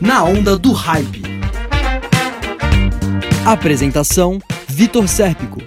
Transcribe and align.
Na 0.00 0.24
onda 0.24 0.56
do 0.56 0.72
hype. 0.72 1.20
Apresentação: 3.46 4.38
Vitor 4.66 5.06
Sérpico. 5.06 5.60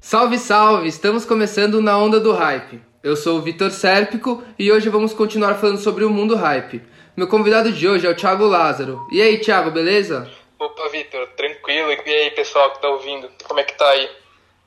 Salve, 0.00 0.38
salve! 0.38 0.86
Estamos 0.86 1.24
começando 1.24 1.82
na 1.82 1.98
onda 1.98 2.20
do 2.20 2.32
hype. 2.32 2.80
Eu 3.02 3.16
sou 3.16 3.38
o 3.38 3.42
Vitor 3.42 3.72
Sérpico 3.72 4.44
e 4.56 4.70
hoje 4.70 4.88
vamos 4.88 5.12
continuar 5.12 5.56
falando 5.56 5.78
sobre 5.78 6.04
o 6.04 6.10
mundo 6.10 6.36
hype. 6.36 6.80
Meu 7.16 7.26
convidado 7.26 7.72
de 7.72 7.88
hoje 7.88 8.06
é 8.06 8.10
o 8.10 8.14
Thiago 8.14 8.46
Lázaro. 8.46 9.00
E 9.10 9.20
aí, 9.20 9.38
Thiago, 9.38 9.72
beleza? 9.72 10.30
Opa, 10.56 10.88
Vitor, 10.90 11.26
tranquilo. 11.36 11.90
E 11.90 12.10
aí, 12.10 12.30
pessoal 12.30 12.70
que 12.70 12.80
tá 12.80 12.88
ouvindo? 12.88 13.28
Como 13.42 13.58
é 13.58 13.64
que 13.64 13.76
tá 13.76 13.88
aí? 13.90 14.08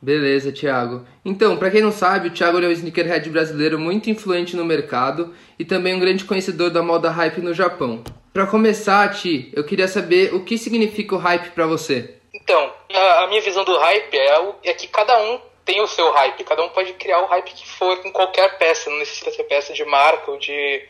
Beleza, 0.02 0.52
Thiago. 0.52 1.06
Então, 1.24 1.58
para 1.58 1.70
quem 1.70 1.82
não 1.82 1.92
sabe, 1.92 2.30
o 2.30 2.32
Thiago 2.32 2.58
é 2.60 2.68
um 2.68 2.72
sneakerhead 2.72 3.30
brasileiro 3.30 3.78
muito 3.78 4.10
influente 4.10 4.56
no 4.56 4.66
mercado 4.66 5.36
e 5.60 5.64
também 5.64 5.94
um 5.94 6.00
grande 6.00 6.26
conhecedor 6.26 6.72
da 6.72 6.82
moda 6.82 7.12
hype 7.12 7.40
no 7.40 7.54
Japão. 7.54 8.04
Para 8.34 8.48
começar, 8.48 9.08
Ti, 9.14 9.52
eu 9.54 9.64
queria 9.64 9.88
saber 9.88 10.34
o 10.34 10.44
que 10.44 10.58
significa 10.58 11.14
o 11.14 11.20
hype 11.20 11.52
para 11.52 11.68
você. 11.68 12.16
Então, 12.34 12.74
a, 12.92 13.28
minha 13.28 13.42
visão 13.42 13.64
do 13.64 13.78
hype 13.78 14.18
é, 14.18 14.54
é 14.64 14.74
que 14.74 14.88
cada 14.88 15.16
um 15.22 15.40
tem 15.64 15.80
o 15.82 15.88
seu 15.88 16.12
hype, 16.12 16.44
cada 16.46 16.64
um 16.64 16.70
pode 16.70 16.94
criar 16.94 17.22
o 17.22 17.28
hype 17.28 17.54
que 17.54 17.68
for 17.68 17.98
com 17.98 18.12
qualquer 18.12 18.58
peça, 18.58 18.90
não 18.90 18.98
necessita 18.98 19.30
ser 19.32 19.44
peça 19.44 19.74
de 19.74 19.86
marca 19.86 20.32
ou 20.32 20.40
de 20.40 20.82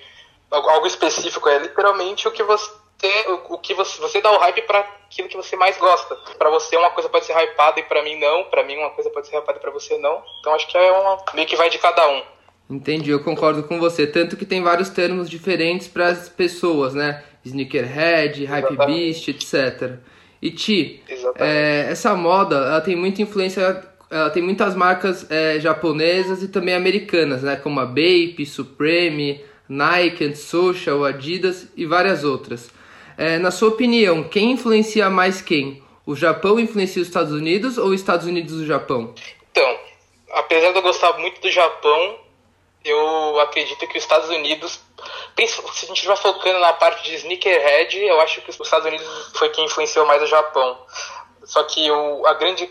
algo 0.50 0.88
específico, 0.88 1.50
é 1.50 1.60
literalmente 1.60 2.28
o 2.28 2.32
que 2.32 2.44
você 2.44 2.81
o, 3.08 3.54
o 3.54 3.58
que 3.58 3.74
você, 3.74 4.00
você 4.00 4.22
dá 4.22 4.32
o 4.32 4.38
hype 4.38 4.62
para 4.64 4.80
aquilo 4.80 5.28
que 5.28 5.38
você 5.38 5.56
mais 5.56 5.78
gosta. 5.78 6.16
Para 6.38 6.50
você 6.50 6.76
uma 6.78 6.92
coisa 6.92 7.10
pode 7.10 7.26
ser 7.26 7.34
hypada 7.34 7.80
e 7.80 7.84
para 7.84 8.04
mim 8.04 8.20
não, 8.20 8.46
para 8.46 8.64
mim 8.64 8.78
uma 8.78 8.90
coisa 8.92 9.10
pode 9.10 9.28
ser 9.28 9.38
hypada 9.38 9.58
e 9.58 9.62
para 9.62 9.72
você 9.72 9.98
não. 9.98 10.22
Então 10.40 10.54
acho 10.54 10.68
que 10.68 10.78
é 10.78 10.92
uma 10.92 11.18
meio 11.34 11.48
que 11.48 11.56
vai 11.56 11.70
de 11.70 11.78
cada 11.78 12.08
um. 12.10 12.22
Entendi, 12.70 13.12
eu 13.12 13.22
concordo 13.22 13.64
com 13.64 13.80
você. 13.80 14.08
Tanto 14.08 14.38
que 14.38 14.46
tem 14.46 14.64
vários 14.64 14.90
termos 14.90 15.30
diferentes 15.30 15.90
para 15.90 16.08
as 16.08 16.30
pessoas, 16.30 16.94
né? 16.94 17.24
Sneakerhead, 17.44 18.46
Hypebeast, 18.46 19.28
etc. 19.28 20.00
E 20.42 20.52
Ti, 20.52 21.04
é, 21.36 21.88
essa 21.90 22.16
moda, 22.16 22.56
ela 22.56 22.82
tem 22.82 22.96
muita 22.96 23.22
influência, 23.22 23.84
ela 24.10 24.30
tem 24.30 24.42
muitas 24.42 24.74
marcas 24.74 25.30
é, 25.30 25.60
japonesas 25.60 26.42
e 26.44 26.48
também 26.48 26.74
americanas, 26.74 27.44
né? 27.44 27.58
Como 27.58 27.80
a 27.80 27.86
Bape, 27.86 28.46
Supreme, 28.46 29.44
Nike, 29.68 30.36
Social, 30.36 31.04
Adidas 31.04 31.68
e 31.76 31.86
várias 31.86 32.24
outras. 32.24 32.72
É, 33.18 33.38
na 33.38 33.52
sua 33.52 33.70
opinião, 33.70 34.24
quem 34.24 34.52
influencia 34.52 35.10
mais 35.10 35.42
quem? 35.42 35.84
O 36.06 36.16
Japão 36.16 36.60
influencia 36.60 37.02
os 37.02 37.08
Estados 37.08 37.32
Unidos 37.32 37.78
ou 37.78 37.88
os 37.88 38.00
Estados 38.00 38.26
Unidos 38.26 38.54
o 38.54 38.66
Japão? 38.66 39.14
Então, 39.52 39.80
apesar 40.34 40.72
de 40.72 40.78
eu 40.78 40.82
gostar 40.82 41.18
muito 41.20 41.40
do 41.42 41.50
Japão, 41.50 42.20
eu 42.84 43.40
acredito 43.40 43.88
que 43.88 43.98
os 43.98 44.04
Estados 44.04 44.30
Unidos, 44.30 44.80
se 45.38 45.44
a 45.44 45.88
gente 45.88 45.94
estiver 45.94 46.18
focando 46.18 46.60
na 46.60 46.74
parte 46.74 47.04
de 47.04 47.16
sneakerhead, 47.16 47.98
eu 47.98 48.20
acho 48.22 48.42
que 48.42 48.50
os 48.50 48.60
Estados 48.60 48.88
Unidos 48.88 49.08
foi 49.36 49.50
quem 49.50 49.66
influenciou 49.66 50.06
mais 50.06 50.22
o 50.24 50.28
Japão. 50.28 50.78
Só 51.44 51.64
que 51.64 51.90
o, 51.90 52.26
a 52.26 52.34
grande 52.34 52.70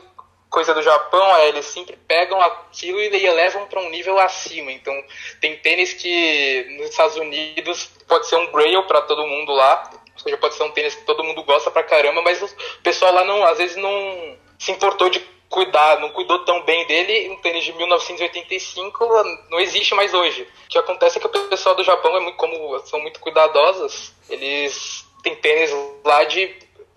coisa 0.50 0.74
do 0.74 0.82
Japão 0.82 1.36
é 1.36 1.48
eles 1.48 1.64
sempre 1.66 1.96
pegam 2.08 2.40
aquilo 2.42 2.98
e 2.98 3.24
elevam 3.24 3.66
para 3.66 3.80
um 3.80 3.88
nível 3.88 4.18
acima. 4.18 4.72
Então, 4.72 4.92
tem 5.40 5.56
tênis 5.58 5.94
que 5.94 6.66
nos 6.76 6.90
Estados 6.90 7.16
Unidos 7.16 7.88
pode 8.08 8.26
ser 8.26 8.36
um 8.36 8.50
grail 8.50 8.82
para 8.86 9.02
todo 9.02 9.26
mundo 9.26 9.52
lá, 9.52 9.88
seja, 10.20 10.36
pode 10.36 10.54
ser 10.54 10.62
um 10.64 10.70
tênis 10.70 10.94
que 10.94 11.04
todo 11.04 11.24
mundo 11.24 11.42
gosta 11.42 11.70
pra 11.70 11.82
caramba, 11.82 12.22
mas 12.22 12.42
o 12.42 12.48
pessoal 12.82 13.12
lá 13.12 13.24
não, 13.24 13.44
às 13.44 13.58
vezes 13.58 13.76
não 13.76 14.36
se 14.58 14.72
importou 14.72 15.08
de 15.08 15.20
cuidar, 15.48 15.98
não 16.00 16.10
cuidou 16.10 16.44
tão 16.44 16.62
bem 16.62 16.86
dele. 16.86 17.30
Um 17.30 17.36
tênis 17.36 17.64
de 17.64 17.72
1985 17.72 19.08
não 19.50 19.58
existe 19.58 19.94
mais 19.94 20.14
hoje. 20.14 20.42
O 20.42 20.68
que 20.68 20.78
acontece 20.78 21.18
é 21.18 21.20
que 21.20 21.26
o 21.26 21.48
pessoal 21.48 21.74
do 21.74 21.84
Japão 21.84 22.16
é 22.16 22.20
muito, 22.20 22.36
como 22.36 22.78
são 22.80 23.00
muito 23.00 23.20
cuidadosos, 23.20 24.12
eles 24.28 25.04
têm 25.22 25.34
tênis 25.36 25.70
lá 26.04 26.24
de 26.24 26.54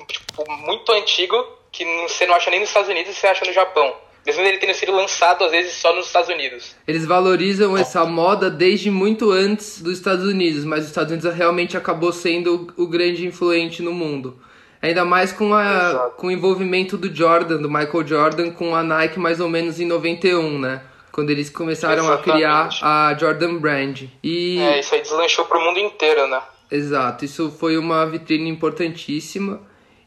tipo, 0.07 0.49
muito 0.51 0.91
antigo 0.91 1.35
que 1.71 1.83
você 2.03 2.25
não 2.25 2.35
acha 2.35 2.51
nem 2.51 2.59
nos 2.59 2.69
Estados 2.69 2.89
Unidos 2.89 3.17
você 3.17 3.27
acha 3.27 3.43
no 3.45 3.51
Japão. 3.51 3.95
Mesmo 4.25 4.41
ele 4.41 4.57
tendo 4.57 4.73
sido 4.73 4.93
lançado, 4.93 5.43
às 5.43 5.51
vezes, 5.51 5.73
só 5.73 5.93
nos 5.93 6.07
Estados 6.07 6.29
Unidos. 6.29 6.75
Eles 6.87 7.05
valorizam 7.05 7.77
essa 7.77 8.05
moda 8.05 8.49
desde 8.49 8.89
muito 8.89 9.31
antes 9.31 9.81
dos 9.81 9.97
Estados 9.97 10.25
Unidos, 10.25 10.63
mas 10.63 10.83
os 10.83 10.89
Estados 10.89 11.11
Unidos 11.11 11.33
realmente 11.35 11.75
acabou 11.75 12.13
sendo 12.13 12.73
o 12.77 12.87
grande 12.87 13.25
influente 13.27 13.81
no 13.81 13.91
mundo. 13.91 14.39
Ainda 14.81 15.05
mais 15.05 15.31
com, 15.31 15.53
a, 15.53 16.11
com 16.17 16.27
o 16.27 16.31
envolvimento 16.31 16.97
do 16.97 17.13
Jordan, 17.13 17.61
do 17.61 17.69
Michael 17.69 18.05
Jordan, 18.05 18.51
com 18.51 18.75
a 18.75 18.83
Nike 18.83 19.19
mais 19.19 19.39
ou 19.39 19.49
menos 19.49 19.79
em 19.79 19.85
91, 19.85 20.59
né? 20.59 20.81
Quando 21.11 21.29
eles 21.29 21.49
começaram 21.49 22.03
Exatamente. 22.03 22.29
a 22.29 22.33
criar 22.33 22.69
a 22.81 23.15
Jordan 23.17 23.55
Brand. 23.55 24.03
E... 24.23 24.59
É, 24.59 24.79
isso 24.79 24.95
aí 24.95 25.01
deslanchou 25.01 25.45
pro 25.45 25.61
mundo 25.61 25.79
inteiro, 25.79 26.27
né? 26.27 26.41
Exato, 26.71 27.23
isso 27.23 27.51
foi 27.51 27.77
uma 27.77 28.05
vitrine 28.05 28.49
importantíssima. 28.49 29.61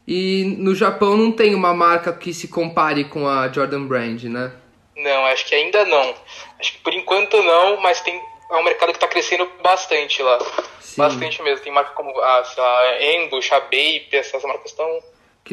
E 0.07 0.55
no 0.57 0.73
Japão 0.73 1.17
não 1.17 1.33
tem 1.33 1.53
uma 1.53 1.73
marca 1.73 2.13
que 2.13 2.33
se 2.33 2.47
compare 2.47 3.03
com 3.03 3.27
a 3.27 3.51
Jordan 3.51 3.85
Brand, 3.85 4.23
né? 4.23 4.53
Não, 4.95 5.25
acho 5.25 5.45
que 5.45 5.53
ainda 5.53 5.83
não. 5.83 6.15
Acho 6.57 6.71
que 6.71 6.77
por 6.79 6.93
enquanto 6.93 7.43
não, 7.43 7.81
mas 7.81 7.99
tem 7.99 8.19
é 8.49 8.55
um 8.55 8.63
mercado 8.63 8.89
que 8.91 8.97
está 8.97 9.07
crescendo 9.07 9.45
bastante 9.61 10.23
lá. 10.23 10.39
Sim. 10.79 11.01
Bastante 11.01 11.43
mesmo. 11.43 11.61
Tem 11.61 11.73
marca 11.73 11.91
como 11.91 12.17
a, 12.17 12.39
a 12.39 12.97
Ambush, 13.17 13.51
a 13.51 13.59
Bape, 13.59 14.07
essas 14.13 14.41
marcas 14.43 14.71
estão 14.71 14.87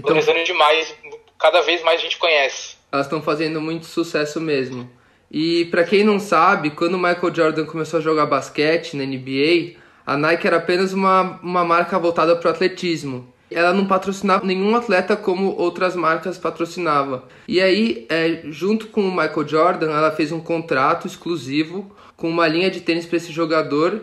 valorizando 0.00 0.36
tão... 0.36 0.44
demais. 0.44 0.94
Cada 1.36 1.60
vez 1.62 1.82
mais 1.82 1.98
a 1.98 2.02
gente 2.04 2.16
conhece. 2.16 2.76
Elas 2.92 3.06
estão 3.06 3.20
fazendo 3.20 3.60
muito 3.60 3.86
sucesso 3.86 4.40
mesmo. 4.40 4.88
E 5.28 5.64
para 5.64 5.82
quem 5.82 6.04
não 6.04 6.20
sabe, 6.20 6.70
quando 6.70 6.94
o 6.94 6.98
Michael 6.98 7.34
Jordan 7.34 7.66
começou 7.66 7.98
a 7.98 8.02
jogar 8.02 8.26
basquete 8.26 8.96
na 8.96 9.04
NBA, 9.04 9.80
a 10.06 10.16
Nike 10.16 10.46
era 10.46 10.58
apenas 10.58 10.92
uma, 10.92 11.40
uma 11.42 11.64
marca 11.64 11.98
voltada 11.98 12.36
para 12.36 12.48
o 12.48 12.52
atletismo 12.52 13.33
ela 13.50 13.72
não 13.72 13.86
patrocinava 13.86 14.44
nenhum 14.44 14.74
atleta 14.74 15.16
como 15.16 15.54
outras 15.56 15.94
marcas 15.94 16.38
patrocinavam. 16.38 17.22
E 17.46 17.60
aí, 17.60 18.06
é, 18.08 18.42
junto 18.50 18.88
com 18.88 19.02
o 19.02 19.10
Michael 19.10 19.46
Jordan, 19.46 19.90
ela 19.90 20.10
fez 20.10 20.32
um 20.32 20.40
contrato 20.40 21.06
exclusivo 21.06 21.90
com 22.16 22.28
uma 22.28 22.48
linha 22.48 22.70
de 22.70 22.80
tênis 22.80 23.06
para 23.06 23.16
esse 23.16 23.32
jogador. 23.32 24.02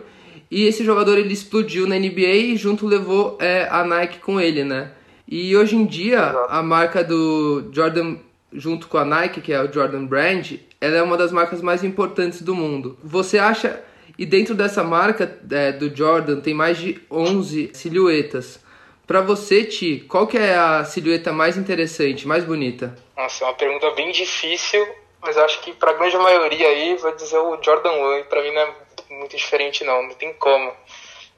E 0.50 0.64
esse 0.64 0.84
jogador 0.84 1.18
ele 1.18 1.32
explodiu 1.32 1.86
na 1.86 1.98
NBA 1.98 2.34
e 2.34 2.56
junto 2.56 2.86
levou 2.86 3.38
é, 3.40 3.66
a 3.70 3.84
Nike 3.84 4.18
com 4.18 4.40
ele, 4.40 4.64
né? 4.64 4.92
E 5.26 5.56
hoje 5.56 5.76
em 5.76 5.86
dia, 5.86 6.20
a 6.48 6.62
marca 6.62 7.02
do 7.02 7.70
Jordan, 7.72 8.16
junto 8.52 8.86
com 8.86 8.98
a 8.98 9.04
Nike, 9.04 9.40
que 9.40 9.52
é 9.52 9.62
o 9.62 9.72
Jordan 9.72 10.04
Brand, 10.04 10.52
ela 10.80 10.96
é 10.96 11.02
uma 11.02 11.16
das 11.16 11.32
marcas 11.32 11.62
mais 11.62 11.82
importantes 11.82 12.42
do 12.42 12.54
mundo. 12.54 12.98
Você 13.02 13.38
acha... 13.38 13.82
E 14.18 14.26
dentro 14.26 14.54
dessa 14.54 14.84
marca 14.84 15.38
é, 15.50 15.72
do 15.72 15.94
Jordan 15.96 16.40
tem 16.40 16.52
mais 16.52 16.76
de 16.76 17.00
11 17.10 17.70
silhuetas. 17.72 18.60
Para 19.06 19.20
você, 19.20 19.64
Ti, 19.64 20.04
qual 20.08 20.26
que 20.26 20.38
é 20.38 20.54
a 20.54 20.84
silhueta 20.84 21.32
mais 21.32 21.56
interessante, 21.56 22.26
mais 22.26 22.44
bonita? 22.44 22.96
Nossa, 23.16 23.44
é 23.44 23.48
uma 23.48 23.54
pergunta 23.54 23.90
bem 23.92 24.10
difícil, 24.12 24.86
mas 25.20 25.36
acho 25.36 25.60
que 25.60 25.72
para 25.72 25.90
a 25.90 25.94
grande 25.94 26.16
maioria 26.16 26.68
aí 26.68 26.96
vai 26.96 27.14
dizer 27.14 27.38
o 27.38 27.60
Jordan 27.62 27.92
1. 27.92 28.24
Para 28.24 28.42
mim 28.42 28.52
não 28.52 28.60
é 28.62 28.74
muito 29.10 29.36
diferente 29.36 29.84
não, 29.84 30.02
não 30.02 30.14
tem 30.14 30.32
como. 30.34 30.72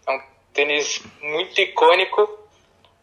É 0.06 0.10
um 0.10 0.20
tênis 0.52 1.02
muito 1.20 1.60
icônico, 1.60 2.28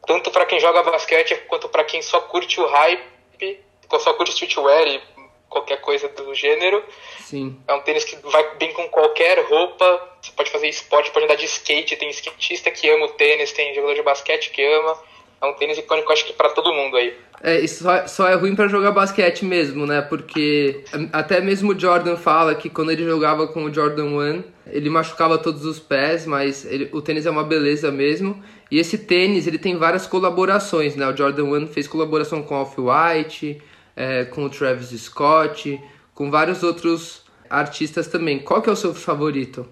tanto 0.06 0.32
para 0.32 0.46
quem 0.46 0.60
joga 0.60 0.84
basquete 0.84 1.36
quanto 1.48 1.68
para 1.68 1.84
quem 1.84 2.02
só 2.02 2.22
curte 2.22 2.60
o 2.60 2.66
hype, 2.66 3.60
só 4.00 4.14
curte 4.14 4.32
streetwear 4.32 4.88
e 4.88 5.02
qualquer 5.52 5.82
coisa 5.82 6.08
do 6.08 6.34
gênero. 6.34 6.82
Sim. 7.20 7.58
É 7.68 7.74
um 7.74 7.82
tênis 7.82 8.06
que 8.06 8.16
vai 8.28 8.56
bem 8.56 8.74
com 8.74 8.88
qualquer 8.88 9.46
roupa. 9.46 10.10
Você 10.22 10.32
pode 10.32 10.50
fazer 10.50 10.70
esporte, 10.70 11.12
pode 11.12 11.26
andar 11.26 11.36
de 11.36 11.46
skate. 11.46 11.98
Tem 11.98 12.10
skatista 12.10 12.72
que 12.72 12.90
ama 12.90 13.06
o 13.06 13.10
tênis, 13.10 13.52
tem 13.52 13.76
jogador 13.76 13.96
de 13.96 14.02
basquete 14.02 14.50
que 14.50 14.64
ama. 14.64 14.98
É 15.42 15.46
um 15.46 15.54
tênis 15.54 15.78
icônico, 15.78 16.12
acho 16.14 16.26
que 16.26 16.34
para 16.34 16.50
todo 16.50 16.72
mundo 16.72 16.96
aí. 16.96 17.18
É, 17.44 17.60
isso 17.60 17.84
só, 17.84 18.08
só 18.08 18.30
é 18.30 18.36
ruim 18.36 18.56
para 18.56 18.68
jogar 18.68 18.92
basquete 18.92 19.44
mesmo, 19.44 19.88
né? 19.88 20.00
Porque 20.02 20.84
até 21.12 21.42
mesmo 21.42 21.74
o 21.74 21.80
Jordan 21.80 22.16
fala 22.16 22.56
que 22.56 22.70
quando 22.70 22.92
ele 22.92 23.04
jogava 23.04 23.48
com 23.48 23.64
o 23.64 23.74
Jordan 23.74 24.06
1, 24.06 24.44
ele 24.68 24.90
machucava 24.90 25.40
todos 25.40 25.66
os 25.66 25.80
pés, 25.80 26.28
mas 26.28 26.64
ele, 26.64 26.90
o 26.94 27.02
tênis 27.02 27.26
é 27.26 27.32
uma 27.32 27.44
beleza 27.44 27.92
mesmo. 27.92 28.42
E 28.70 28.80
esse 28.80 29.00
tênis, 29.00 29.48
ele 29.48 29.58
tem 29.58 29.76
várias 29.76 30.06
colaborações, 30.06 30.96
né? 30.96 31.08
O 31.08 31.18
Jordan 31.18 31.46
1 31.46 31.68
fez 31.68 31.88
colaboração 31.88 32.44
com 32.44 32.56
Off-White, 32.56 33.60
é, 34.02 34.26
com 34.26 34.46
o 34.46 34.50
Travis 34.50 34.90
Scott, 35.00 35.80
com 36.16 36.32
vários 36.32 36.64
outros 36.64 37.24
artistas 37.48 38.08
também. 38.08 38.40
Qual 38.40 38.60
que 38.60 38.68
é 38.68 38.72
o 38.72 38.76
seu 38.76 38.96
favorito? 38.96 39.70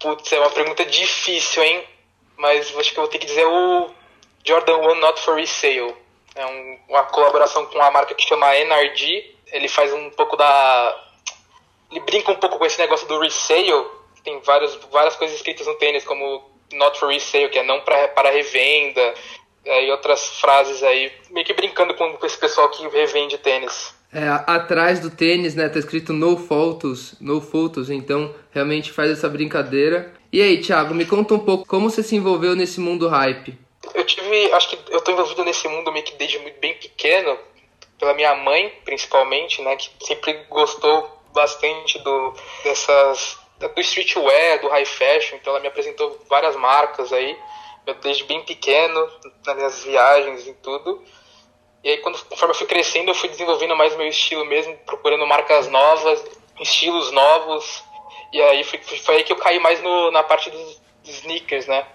Putz, 0.00 0.32
é 0.32 0.40
uma 0.40 0.50
pergunta 0.50 0.86
difícil, 0.86 1.62
hein? 1.62 1.84
Mas 2.38 2.74
acho 2.74 2.92
que 2.92 2.98
eu 2.98 3.02
vou 3.02 3.10
ter 3.10 3.18
que 3.18 3.26
dizer 3.26 3.44
o 3.44 3.90
Jordan 4.42 4.78
1 4.78 4.94
Not 4.94 5.20
For 5.20 5.34
Resale. 5.34 5.94
É 6.34 6.46
um, 6.46 6.78
uma 6.88 7.02
colaboração 7.04 7.66
com 7.66 7.74
uma 7.74 7.90
marca 7.90 8.14
que 8.14 8.26
chama 8.26 8.56
NRG. 8.56 9.36
Ele 9.52 9.68
faz 9.68 9.92
um 9.92 10.08
pouco 10.10 10.34
da... 10.36 11.04
Ele 11.90 12.00
brinca 12.00 12.32
um 12.32 12.36
pouco 12.36 12.58
com 12.58 12.64
esse 12.64 12.78
negócio 12.78 13.06
do 13.06 13.18
resale. 13.18 13.86
Tem 14.24 14.40
vários, 14.40 14.76
várias 14.90 15.16
coisas 15.16 15.36
escritas 15.36 15.66
no 15.66 15.74
tênis, 15.74 16.04
como 16.04 16.50
Not 16.72 16.98
For 16.98 17.10
Resale, 17.10 17.48
que 17.50 17.58
é 17.58 17.62
não 17.62 17.80
pra, 17.80 18.08
para 18.08 18.30
revenda 18.30 19.14
é, 19.64 19.86
e 19.86 19.90
outras 19.90 20.26
frases 20.40 20.82
aí, 20.82 21.12
meio 21.30 21.44
que 21.46 21.52
brincando 21.52 21.94
com, 21.94 22.14
com 22.14 22.26
esse 22.26 22.38
pessoal 22.38 22.68
que 22.70 22.86
revende 22.88 23.38
tênis. 23.38 23.94
É, 24.12 24.26
atrás 24.46 25.00
do 25.00 25.10
tênis, 25.10 25.54
né, 25.54 25.68
tá 25.68 25.78
escrito 25.78 26.12
no 26.12 26.38
photos, 26.38 27.14
no 27.20 27.40
photos, 27.40 27.90
então 27.90 28.34
realmente 28.50 28.90
faz 28.90 29.10
essa 29.10 29.28
brincadeira. 29.28 30.14
E 30.32 30.40
aí, 30.40 30.60
Thiago, 30.60 30.94
me 30.94 31.04
conta 31.04 31.34
um 31.34 31.38
pouco 31.38 31.66
como 31.66 31.90
você 31.90 32.02
se 32.02 32.16
envolveu 32.16 32.56
nesse 32.56 32.80
mundo 32.80 33.08
hype. 33.08 33.58
Eu 33.94 34.04
tive, 34.04 34.52
acho 34.52 34.70
que 34.70 34.78
eu 34.90 35.00
tô 35.02 35.12
envolvido 35.12 35.44
nesse 35.44 35.68
mundo 35.68 35.92
meio 35.92 36.04
que 36.04 36.14
desde 36.16 36.38
bem 36.60 36.74
pequeno, 36.74 37.38
pela 37.98 38.14
minha 38.14 38.34
mãe, 38.34 38.72
principalmente, 38.84 39.60
né, 39.60 39.76
que 39.76 39.90
sempre 40.00 40.32
gostou 40.48 41.18
bastante 41.34 41.98
do 41.98 42.32
dessas 42.64 43.38
do 43.58 43.80
streetwear, 43.80 44.60
do 44.60 44.68
high 44.68 44.84
fashion, 44.84 45.36
então 45.36 45.52
ela 45.52 45.60
me 45.60 45.66
apresentou 45.66 46.16
várias 46.28 46.54
marcas 46.54 47.12
aí, 47.12 47.36
desde 47.94 48.24
bem 48.24 48.42
pequeno, 48.42 49.08
nas 49.46 49.56
minhas 49.56 49.84
viagens 49.84 50.46
e 50.46 50.54
tudo. 50.54 51.02
E 51.82 51.90
aí, 51.90 51.98
quando, 51.98 52.22
conforme 52.24 52.52
eu 52.52 52.58
fui 52.58 52.66
crescendo, 52.66 53.10
eu 53.10 53.14
fui 53.14 53.28
desenvolvendo 53.28 53.76
mais 53.76 53.96
meu 53.96 54.08
estilo 54.08 54.44
mesmo, 54.44 54.76
procurando 54.84 55.26
marcas 55.26 55.68
novas, 55.68 56.24
estilos 56.60 57.10
novos. 57.12 57.84
E 58.32 58.42
aí 58.42 58.64
foi, 58.64 58.78
foi 58.80 59.16
aí 59.16 59.24
que 59.24 59.32
eu 59.32 59.36
caí 59.36 59.58
mais 59.58 59.82
no, 59.82 60.10
na 60.10 60.22
parte 60.22 60.50
dos 60.50 60.80
sneakers, 61.04 61.66
né? 61.66 61.86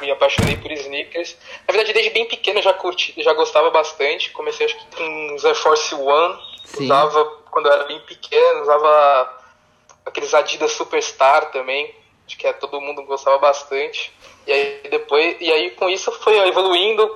Me 0.00 0.10
apaixonei 0.10 0.56
por 0.56 0.70
sneakers. 0.72 1.36
Na 1.66 1.72
verdade, 1.72 1.92
desde 1.92 2.10
bem 2.10 2.26
pequeno 2.26 2.60
eu 2.60 2.62
já 2.62 2.72
curti, 2.72 3.14
já 3.18 3.34
gostava 3.34 3.70
bastante. 3.70 4.30
Comecei 4.30 4.66
acho 4.66 4.76
que 4.76 4.96
com 4.96 5.34
os 5.34 5.44
Air 5.44 5.54
Force 5.54 5.94
One. 5.94 6.38
Sim. 6.64 6.84
Usava 6.84 7.24
quando 7.50 7.66
eu 7.66 7.72
era 7.72 7.84
bem 7.84 8.00
pequeno, 8.00 8.62
usava 8.62 9.44
aqueles 10.06 10.32
Adidas 10.32 10.72
Superstar 10.72 11.50
também. 11.50 11.94
Acho 12.26 12.36
que 12.36 12.52
todo 12.54 12.80
mundo 12.80 13.02
gostava 13.04 13.38
bastante. 13.38 14.12
E 14.46 14.52
aí 14.52 14.80
depois, 14.90 15.36
e 15.40 15.52
aí 15.52 15.70
com 15.72 15.88
isso 15.88 16.10
foi 16.12 16.36
evoluindo, 16.48 17.06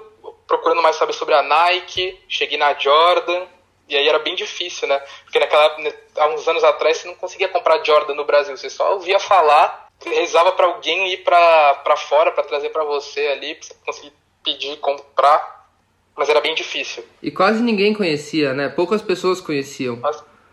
procurando 0.47 0.83
mais 0.83 0.97
saber 0.97 1.13
sobre 1.13 1.35
a 1.35 1.43
Nike, 1.43 2.19
cheguei 2.29 2.59
na 2.59 2.75
Jordan, 2.75 3.47
e 3.89 3.97
aí 3.97 4.07
era 4.09 4.19
bem 4.19 4.35
difícil, 4.35 4.87
né? 4.87 4.99
Porque 5.25 5.39
naquela 5.39 5.79
né, 5.79 5.93
há 6.17 6.29
uns 6.29 6.47
anos 6.47 6.63
atrás 6.63 6.99
você 6.99 7.09
não 7.09 7.15
conseguia 7.15 7.49
comprar 7.49 7.83
Jordan 7.85 8.15
no 8.15 8.25
Brasil, 8.25 8.57
você 8.57 8.69
só 8.69 8.95
ouvia 8.95 9.19
falar, 9.19 9.89
rezava 10.05 10.53
para 10.53 10.67
alguém 10.67 11.13
ir 11.13 11.19
para 11.19 11.97
fora 11.97 12.31
para 12.33 12.45
trazer 12.45 12.71
para 12.71 12.85
você 12.85 13.27
ali, 13.29 13.55
pra 13.55 13.67
você 13.67 13.75
conseguir 13.85 14.13
pedir, 14.45 14.77
comprar, 14.79 15.69
mas 16.17 16.29
era 16.29 16.41
bem 16.41 16.55
difícil. 16.55 17.05
E 17.23 17.31
quase 17.31 17.63
ninguém 17.63 17.95
conhecia, 17.95 18.53
né? 18.53 18.69
Poucas 18.69 19.01
pessoas 19.01 19.41
conheciam. 19.41 20.01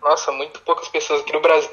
Nossa 0.06 0.32
muito 0.32 0.62
poucas 0.62 0.88
pessoas 0.88 1.22
aqui 1.22 1.34
no 1.34 1.42
Brasil, 1.42 1.70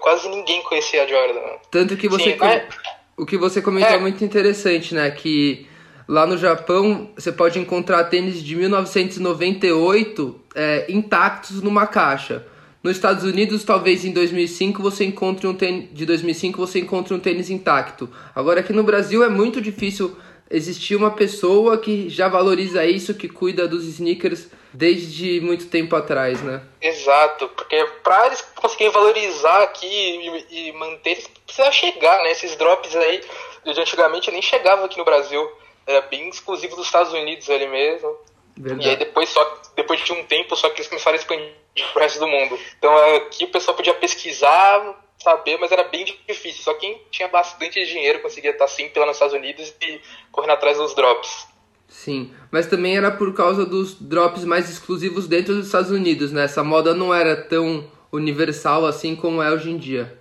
quase 0.00 0.28
ninguém 0.28 0.62
conhecia 0.62 1.04
a 1.04 1.06
Jordan. 1.06 1.40
Tanto 1.70 1.96
que 1.96 2.08
você 2.08 2.32
Sim, 2.32 2.38
com... 2.38 2.44
é... 2.44 2.68
o 3.16 3.24
que 3.24 3.38
você 3.38 3.62
comentou 3.62 3.92
é. 3.92 3.96
é 3.96 4.00
muito 4.00 4.22
interessante, 4.22 4.94
né? 4.94 5.10
Que 5.10 5.66
Lá 6.08 6.24
no 6.24 6.38
Japão, 6.38 7.10
você 7.16 7.32
pode 7.32 7.58
encontrar 7.58 8.04
tênis 8.04 8.40
de 8.40 8.54
1998 8.54 10.40
é, 10.54 10.86
intactos 10.88 11.60
numa 11.60 11.84
caixa. 11.84 12.46
Nos 12.80 12.94
Estados 12.94 13.24
Unidos, 13.24 13.64
talvez 13.64 14.04
em 14.04 14.12
2005 14.12 14.80
você 14.80 15.04
encontre 15.04 15.48
um 15.48 15.54
tênis 15.54 15.88
de 15.92 16.06
2005 16.06 16.56
você 16.58 16.78
encontre 16.78 17.12
um 17.12 17.18
tênis 17.18 17.50
intacto. 17.50 18.08
Agora 18.32 18.60
aqui 18.60 18.72
no 18.72 18.84
Brasil 18.84 19.24
é 19.24 19.28
muito 19.28 19.60
difícil 19.60 20.16
existir 20.48 20.94
uma 20.94 21.10
pessoa 21.10 21.76
que 21.76 22.08
já 22.08 22.28
valoriza 22.28 22.86
isso, 22.86 23.12
que 23.12 23.28
cuida 23.28 23.66
dos 23.66 23.84
sneakers 23.84 24.46
desde 24.76 25.40
muito 25.40 25.68
tempo 25.68 25.96
atrás, 25.96 26.42
né? 26.42 26.62
Exato, 26.80 27.48
porque 27.48 27.82
para 28.02 28.26
eles 28.26 28.42
conseguirem 28.54 28.92
valorizar 28.92 29.62
aqui 29.62 29.86
e, 29.86 30.68
e 30.68 30.72
manter, 30.72 31.24
precisa 31.46 31.72
chegar, 31.72 32.22
né? 32.22 32.30
Esses 32.30 32.56
drops 32.56 32.94
aí 32.94 33.22
de 33.64 33.80
antigamente 33.80 34.30
nem 34.30 34.42
chegava 34.42 34.84
aqui 34.84 34.98
no 34.98 35.04
Brasil 35.04 35.50
era 35.86 36.00
bem 36.02 36.28
exclusivo 36.28 36.76
dos 36.76 36.86
Estados 36.86 37.12
Unidos 37.12 37.48
ali 37.48 37.66
mesmo. 37.66 38.16
Verdade. 38.56 38.86
E 38.86 38.90
aí 38.90 38.96
depois, 38.96 39.28
só, 39.28 39.62
depois 39.74 40.00
de 40.00 40.12
um 40.12 40.24
tempo, 40.24 40.56
só 40.56 40.68
que 40.70 40.78
eles 40.78 40.88
começaram 40.88 41.16
a 41.16 41.20
expandir 41.20 41.52
pro 41.92 42.02
resto 42.02 42.18
do 42.18 42.26
mundo. 42.26 42.58
Então 42.78 42.94
aqui 43.16 43.44
o 43.44 43.50
pessoal 43.50 43.76
podia 43.76 43.94
pesquisar, 43.94 45.04
saber, 45.18 45.58
mas 45.58 45.72
era 45.72 45.84
bem 45.84 46.04
difícil. 46.04 46.62
Só 46.62 46.74
quem 46.74 47.00
tinha 47.10 47.28
bastante 47.28 47.84
dinheiro 47.86 48.20
conseguia 48.20 48.50
estar 48.50 48.68
sempre 48.68 48.98
lá 48.98 49.06
nos 49.06 49.16
Estados 49.16 49.34
Unidos 49.34 49.74
e 49.80 50.00
correndo 50.32 50.52
atrás 50.52 50.76
dos 50.76 50.94
drops. 50.94 51.46
Sim, 51.88 52.32
mas 52.50 52.66
também 52.66 52.96
era 52.96 53.10
por 53.10 53.34
causa 53.34 53.64
dos 53.64 53.94
drops 54.00 54.44
mais 54.44 54.68
exclusivos 54.68 55.26
dentro 55.28 55.54
dos 55.54 55.66
Estados 55.66 55.90
Unidos, 55.90 56.32
né? 56.32 56.44
Essa 56.44 56.64
moda 56.64 56.94
não 56.94 57.14
era 57.14 57.36
tão 57.36 57.88
universal 58.12 58.84
assim 58.86 59.14
como 59.14 59.42
é 59.42 59.50
hoje 59.50 59.70
em 59.70 59.78
dia. 59.78 60.18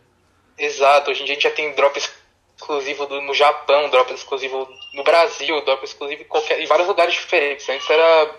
Exato, 0.58 1.12
hoje 1.12 1.22
em 1.22 1.26
dia 1.26 1.34
a 1.34 1.36
gente 1.36 1.44
já 1.44 1.52
tem 1.52 1.74
drops 1.74 2.10
exclusivo 2.58 3.06
do, 3.06 3.22
no 3.22 3.34
Japão, 3.34 3.90
drop 3.90 4.14
exclusivo 4.14 4.68
no 4.94 5.04
Brasil, 5.04 5.64
drop 5.66 5.84
exclusivo 5.84 6.22
em, 6.22 6.26
qualquer, 6.26 6.60
em 6.62 6.66
vários 6.66 6.88
lugares 6.88 7.14
diferentes. 7.14 7.68
Antes 7.68 7.90
era, 7.90 8.36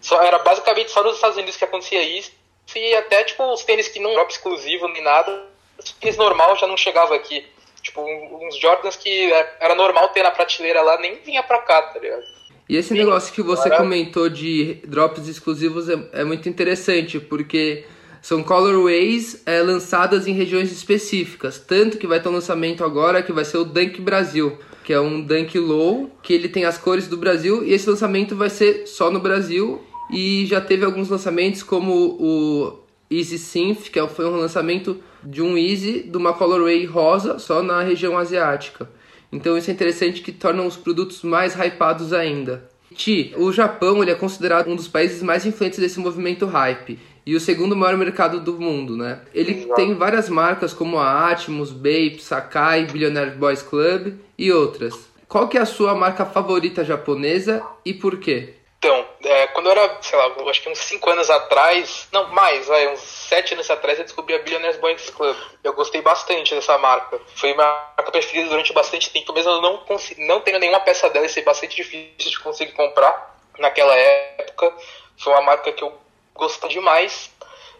só, 0.00 0.22
era 0.22 0.38
basicamente 0.38 0.90
só 0.90 1.02
nos 1.02 1.16
Estados 1.16 1.36
Unidos 1.36 1.56
que 1.56 1.64
acontecia 1.64 2.02
isso, 2.02 2.32
e 2.74 2.94
até 2.94 3.22
tipo 3.24 3.44
os 3.52 3.62
tênis 3.62 3.88
que 3.88 4.00
não 4.00 4.14
drop 4.14 4.32
exclusivo 4.32 4.88
nem 4.88 5.02
nada, 5.02 5.46
os 5.78 5.92
tênis 5.92 6.16
normal 6.16 6.56
já 6.56 6.66
não 6.66 6.76
chegava 6.76 7.14
aqui. 7.14 7.46
Tipo, 7.82 8.00
uns 8.00 8.56
Jordans 8.56 8.96
que 8.96 9.30
é, 9.30 9.56
era 9.60 9.74
normal 9.74 10.08
ter 10.08 10.22
na 10.22 10.30
prateleira 10.30 10.80
lá, 10.80 10.96
nem 10.98 11.16
vinha 11.16 11.42
pra 11.42 11.58
cá, 11.58 11.82
tá 11.82 11.98
ligado? 11.98 12.24
E 12.68 12.76
esse 12.76 12.94
negócio 12.94 13.32
que 13.32 13.42
você 13.42 13.68
comentou 13.70 14.28
de 14.28 14.78
drops 14.86 15.28
exclusivos 15.28 15.88
é, 15.88 15.98
é 16.12 16.24
muito 16.24 16.48
interessante, 16.48 17.20
porque 17.20 17.84
são 18.22 18.42
colorways 18.42 19.42
é, 19.44 19.60
lançadas 19.60 20.26
em 20.26 20.32
regiões 20.32 20.72
específicas. 20.72 21.58
Tanto 21.58 21.98
que 21.98 22.06
vai 22.06 22.20
ter 22.20 22.30
um 22.30 22.32
lançamento 22.32 22.82
agora 22.82 23.22
que 23.22 23.32
vai 23.32 23.44
ser 23.44 23.58
o 23.58 23.64
Dunk 23.64 24.00
Brasil, 24.00 24.58
que 24.82 24.94
é 24.94 25.00
um 25.00 25.20
Dunk 25.20 25.58
Low, 25.58 26.10
que 26.22 26.32
ele 26.32 26.48
tem 26.48 26.64
as 26.64 26.78
cores 26.78 27.06
do 27.06 27.18
Brasil. 27.18 27.62
E 27.62 27.74
esse 27.74 27.88
lançamento 27.88 28.34
vai 28.34 28.48
ser 28.48 28.86
só 28.86 29.10
no 29.10 29.20
Brasil. 29.20 29.82
E 30.10 30.46
já 30.46 30.58
teve 30.58 30.86
alguns 30.86 31.10
lançamentos 31.10 31.62
como 31.62 32.16
o 32.18 32.78
Easy 33.10 33.38
Synth, 33.38 33.90
que 33.90 33.98
é, 33.98 34.08
foi 34.08 34.24
um 34.24 34.36
lançamento 34.36 34.98
de 35.22 35.42
um 35.42 35.58
Easy 35.58 36.02
de 36.02 36.16
uma 36.16 36.32
colorway 36.32 36.86
rosa 36.86 37.38
só 37.38 37.62
na 37.62 37.82
região 37.82 38.16
asiática. 38.16 38.88
Então 39.34 39.58
isso 39.58 39.68
é 39.68 39.74
interessante 39.74 40.22
que 40.22 40.30
torna 40.30 40.62
os 40.62 40.76
produtos 40.76 41.22
mais 41.22 41.56
hypados 41.56 42.12
ainda. 42.12 42.70
Ti, 42.94 43.34
o 43.36 43.52
Japão 43.52 44.00
ele 44.00 44.12
é 44.12 44.14
considerado 44.14 44.70
um 44.70 44.76
dos 44.76 44.86
países 44.86 45.20
mais 45.22 45.44
influentes 45.44 45.80
desse 45.80 45.98
movimento 45.98 46.46
hype 46.46 46.96
e 47.26 47.34
o 47.34 47.40
segundo 47.40 47.74
maior 47.74 47.96
mercado 47.96 48.38
do 48.38 48.60
mundo, 48.60 48.96
né? 48.96 49.22
Ele 49.34 49.66
tem 49.74 49.92
várias 49.94 50.28
marcas 50.28 50.72
como 50.72 50.98
a 50.98 51.30
Atmos, 51.30 51.72
Bape, 51.72 52.18
Sakai, 52.20 52.86
Billionaire 52.86 53.36
Boys 53.36 53.60
Club 53.60 54.14
e 54.38 54.52
outras. 54.52 54.94
Qual 55.26 55.48
que 55.48 55.58
é 55.58 55.60
a 55.60 55.66
sua 55.66 55.96
marca 55.96 56.24
favorita 56.24 56.84
japonesa 56.84 57.60
e 57.84 57.92
por 57.92 58.18
quê? 58.18 58.54
Então, 58.78 59.04
é, 59.24 59.46
quando 59.48 59.66
eu 59.66 59.72
era, 59.72 59.98
sei 60.00 60.18
lá, 60.18 60.30
acho 60.48 60.62
que 60.62 60.68
uns 60.68 60.78
5 60.78 61.10
anos 61.10 61.30
atrás, 61.30 62.08
não, 62.12 62.28
mais, 62.28 62.66
vai, 62.66 62.88
uns 62.88 63.00
7 63.00 63.54
anos 63.54 63.70
atrás, 63.70 63.98
eu 63.98 64.04
descobri 64.04 64.34
a 64.34 64.38
Billionaires 64.38 64.78
Boys 64.78 65.10
Club. 65.10 65.36
Eu 65.62 65.72
gostei 65.72 66.02
bastante 66.02 66.54
dessa 66.54 66.76
marca. 66.78 67.20
Foi 67.34 67.54
minha 67.54 67.66
marca 67.96 68.10
preferida 68.10 68.48
durante 68.48 68.72
bastante 68.72 69.10
tempo, 69.10 69.32
mesmo 69.32 69.50
eu 69.50 69.62
não, 69.62 69.84
não 70.18 70.40
tendo 70.40 70.58
nenhuma 70.58 70.80
peça 70.80 71.08
dela, 71.10 71.26
isso 71.26 71.38
é 71.38 71.42
bastante 71.42 71.76
difícil 71.76 72.30
de 72.30 72.38
conseguir 72.40 72.72
comprar 72.72 73.36
naquela 73.58 73.94
época. 73.94 74.72
Foi 75.18 75.32
uma 75.32 75.42
marca 75.42 75.72
que 75.72 75.82
eu 75.82 75.96
gostou 76.34 76.68
demais. 76.68 77.30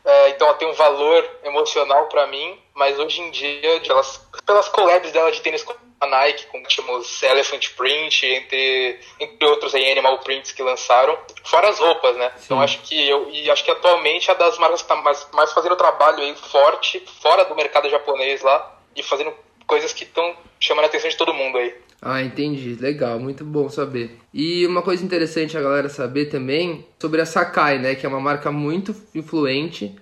É, 0.05 0.31
então 0.31 0.47
ela 0.47 0.57
tem 0.57 0.69
um 0.69 0.75
valor 0.75 1.29
emocional 1.45 2.07
para 2.09 2.27
mim, 2.27 2.61
mas 2.75 2.99
hoje 2.99 3.21
em 3.21 3.31
dia, 3.31 3.81
elas, 3.89 4.21
pelas 4.45 4.69
collabs 4.69 5.13
dela 5.13 5.31
de 5.31 5.41
tênis 5.41 5.63
com 5.63 5.75
a 6.01 6.07
Nike, 6.07 6.47
com 6.47 6.59
últimos 6.59 7.23
Elephant 7.23 7.71
Print, 7.77 8.27
entre, 8.27 8.99
entre 9.21 9.47
outros 9.47 9.75
aí, 9.75 9.91
Animal 9.91 10.19
Prints 10.19 10.53
que 10.53 10.63
lançaram, 10.63 11.17
fora 11.45 11.69
as 11.69 11.79
roupas, 11.79 12.17
né? 12.17 12.27
Então, 12.27 12.39
Sim. 12.39 12.45
Então 12.45 12.61
acho 12.61 12.79
que 12.83 13.09
eu 13.09 13.31
e 13.31 13.51
acho 13.51 13.65
que 13.65 13.71
atualmente 13.71 14.31
é 14.31 14.35
das 14.35 14.59
marcas 14.59 14.83
que 14.83 14.89
tá 14.89 14.97
mais, 14.97 15.27
mais 15.33 15.53
fazendo 15.53 15.77
trabalho 15.77 16.19
aí 16.19 16.35
forte, 16.35 17.03
fora 17.23 17.45
do 17.45 17.55
mercado 17.55 17.89
japonês 17.89 18.43
lá, 18.43 18.79
e 18.97 19.03
fazendo 19.03 19.33
coisas 19.67 19.93
que 19.93 20.05
estão 20.05 20.37
chamando 20.61 20.85
a 20.85 20.89
atenção 20.89 21.11
de 21.11 21.17
todo 21.17 21.33
mundo 21.33 21.59
aí. 21.59 21.75
Ah, 22.03 22.21
entendi. 22.21 22.75
Legal, 22.75 23.19
muito 23.19 23.45
bom 23.45 23.71
saber. 23.71 24.19
E 24.33 24.67
uma 24.67 24.83
coisa 24.83 25.03
interessante 25.03 25.57
a 25.57 25.63
galera 25.63 25.89
saber 25.89 26.27
também 26.27 26.87
sobre 27.01 27.23
a 27.23 27.27
Sakai, 27.27 27.79
né? 27.79 27.95
Que 27.95 28.05
é 28.05 28.09
uma 28.09 28.21
marca 28.21 28.53
muito 28.53 28.95
influente 29.15 29.97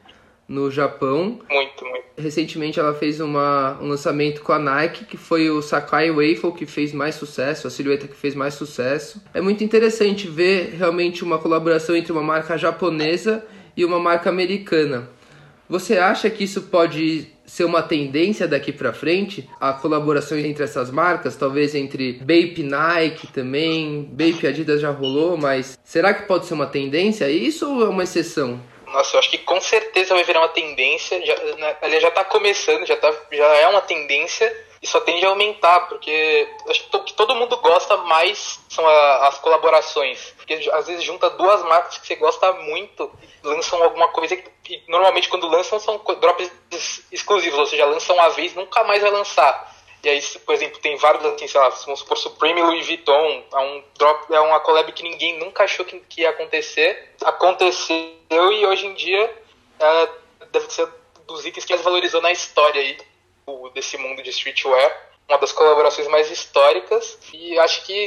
no 0.52 0.70
Japão. 0.70 1.40
Muito, 1.50 1.84
muito. 1.84 2.04
Recentemente 2.18 2.78
ela 2.78 2.92
fez 2.94 3.20
uma, 3.20 3.78
um 3.80 3.88
lançamento 3.88 4.42
com 4.42 4.52
a 4.52 4.58
Nike, 4.58 5.06
que 5.06 5.16
foi 5.16 5.48
o 5.48 5.62
Sakai 5.62 6.10
Waffle 6.10 6.52
que 6.52 6.66
fez 6.66 6.92
mais 6.92 7.14
sucesso, 7.14 7.66
a 7.66 7.70
silhueta 7.70 8.06
que 8.06 8.14
fez 8.14 8.34
mais 8.34 8.54
sucesso. 8.54 9.22
É 9.32 9.40
muito 9.40 9.64
interessante 9.64 10.28
ver 10.28 10.74
realmente 10.76 11.24
uma 11.24 11.38
colaboração 11.38 11.96
entre 11.96 12.12
uma 12.12 12.22
marca 12.22 12.58
japonesa 12.58 13.44
e 13.74 13.84
uma 13.84 13.98
marca 13.98 14.28
americana. 14.28 15.08
Você 15.68 15.96
acha 15.96 16.28
que 16.28 16.44
isso 16.44 16.62
pode 16.62 17.28
ser 17.46 17.64
uma 17.64 17.82
tendência 17.82 18.46
daqui 18.46 18.72
para 18.72 18.92
frente, 18.92 19.48
a 19.58 19.72
colaboração 19.72 20.38
entre 20.38 20.64
essas 20.64 20.90
marcas, 20.90 21.34
talvez 21.34 21.74
entre 21.74 22.14
Bape 22.20 22.62
Nike 22.62 23.26
também, 23.32 24.02
Bape 24.10 24.46
Adidas 24.46 24.80
já 24.80 24.90
rolou, 24.90 25.36
mas 25.36 25.78
será 25.82 26.12
que 26.12 26.26
pode 26.26 26.44
ser 26.46 26.54
uma 26.54 26.66
tendência 26.66 27.30
isso 27.30 27.68
ou 27.68 27.84
é 27.84 27.88
uma 27.88 28.02
exceção? 28.04 28.60
Nossa, 28.92 29.16
eu 29.16 29.18
acho 29.18 29.30
que 29.30 29.38
com 29.38 29.60
certeza 29.60 30.14
vai 30.14 30.22
virar 30.22 30.40
uma 30.40 30.48
tendência, 30.48 31.24
já, 31.24 31.34
né, 31.56 31.76
ele 31.82 31.98
já 31.98 32.08
está 32.08 32.24
começando, 32.24 32.86
já, 32.86 32.94
tá, 32.96 33.12
já 33.30 33.46
é 33.56 33.66
uma 33.66 33.80
tendência 33.80 34.54
e 34.82 34.86
só 34.86 35.00
tende 35.00 35.24
a 35.24 35.30
aumentar, 35.30 35.88
porque 35.88 36.48
acho 36.68 36.84
que 37.04 37.14
todo 37.14 37.34
mundo 37.34 37.56
gosta 37.56 37.96
mais 37.98 38.60
são 38.68 38.86
a, 38.86 39.28
as 39.28 39.38
colaborações. 39.38 40.34
Porque 40.36 40.54
às 40.72 40.86
vezes 40.86 41.02
junta 41.04 41.30
duas 41.30 41.62
marcas 41.62 41.98
que 41.98 42.06
você 42.06 42.16
gosta 42.16 42.52
muito, 42.52 43.10
lançam 43.42 43.82
alguma 43.82 44.08
coisa 44.08 44.36
que 44.36 44.82
normalmente 44.88 45.28
quando 45.28 45.48
lançam 45.48 45.78
são 45.78 45.98
drops 46.20 46.50
exclusivos, 47.10 47.58
ou 47.58 47.66
seja, 47.66 47.86
lançam 47.86 48.14
uma 48.14 48.28
vez 48.28 48.54
nunca 48.54 48.84
mais 48.84 49.00
vai 49.00 49.10
lançar. 49.10 49.72
E 50.02 50.08
aí, 50.08 50.20
por 50.44 50.54
exemplo, 50.54 50.80
tem 50.80 50.96
vários, 50.96 51.24
assim, 51.24 51.46
sei 51.46 51.60
lá, 51.60 51.68
vamos 51.68 52.00
supor, 52.00 52.18
Supreme 52.18 52.60
e 52.60 52.62
Louis 52.62 52.86
Vuitton, 52.86 53.44
é, 53.52 53.58
um 53.58 53.84
drop, 53.96 54.34
é 54.34 54.40
uma 54.40 54.58
collab 54.58 54.90
que 54.92 55.02
ninguém 55.02 55.38
nunca 55.38 55.62
achou 55.62 55.84
que, 55.84 56.00
que 56.08 56.22
ia 56.22 56.30
acontecer. 56.30 57.14
Aconteceu 57.22 58.12
e 58.30 58.66
hoje 58.66 58.86
em 58.86 58.94
dia 58.94 59.32
é, 59.78 60.08
deve 60.50 60.72
ser 60.72 60.88
dos 61.26 61.46
itens 61.46 61.64
que 61.64 61.72
mais 61.72 61.84
valorizou 61.84 62.20
na 62.20 62.32
história 62.32 62.80
aí, 62.80 62.96
desse 63.74 63.96
mundo 63.96 64.22
de 64.22 64.30
streetwear. 64.30 65.10
Uma 65.28 65.38
das 65.38 65.52
colaborações 65.52 66.08
mais 66.08 66.30
históricas 66.30 67.18
e 67.32 67.56
acho 67.60 67.86
que 67.86 68.06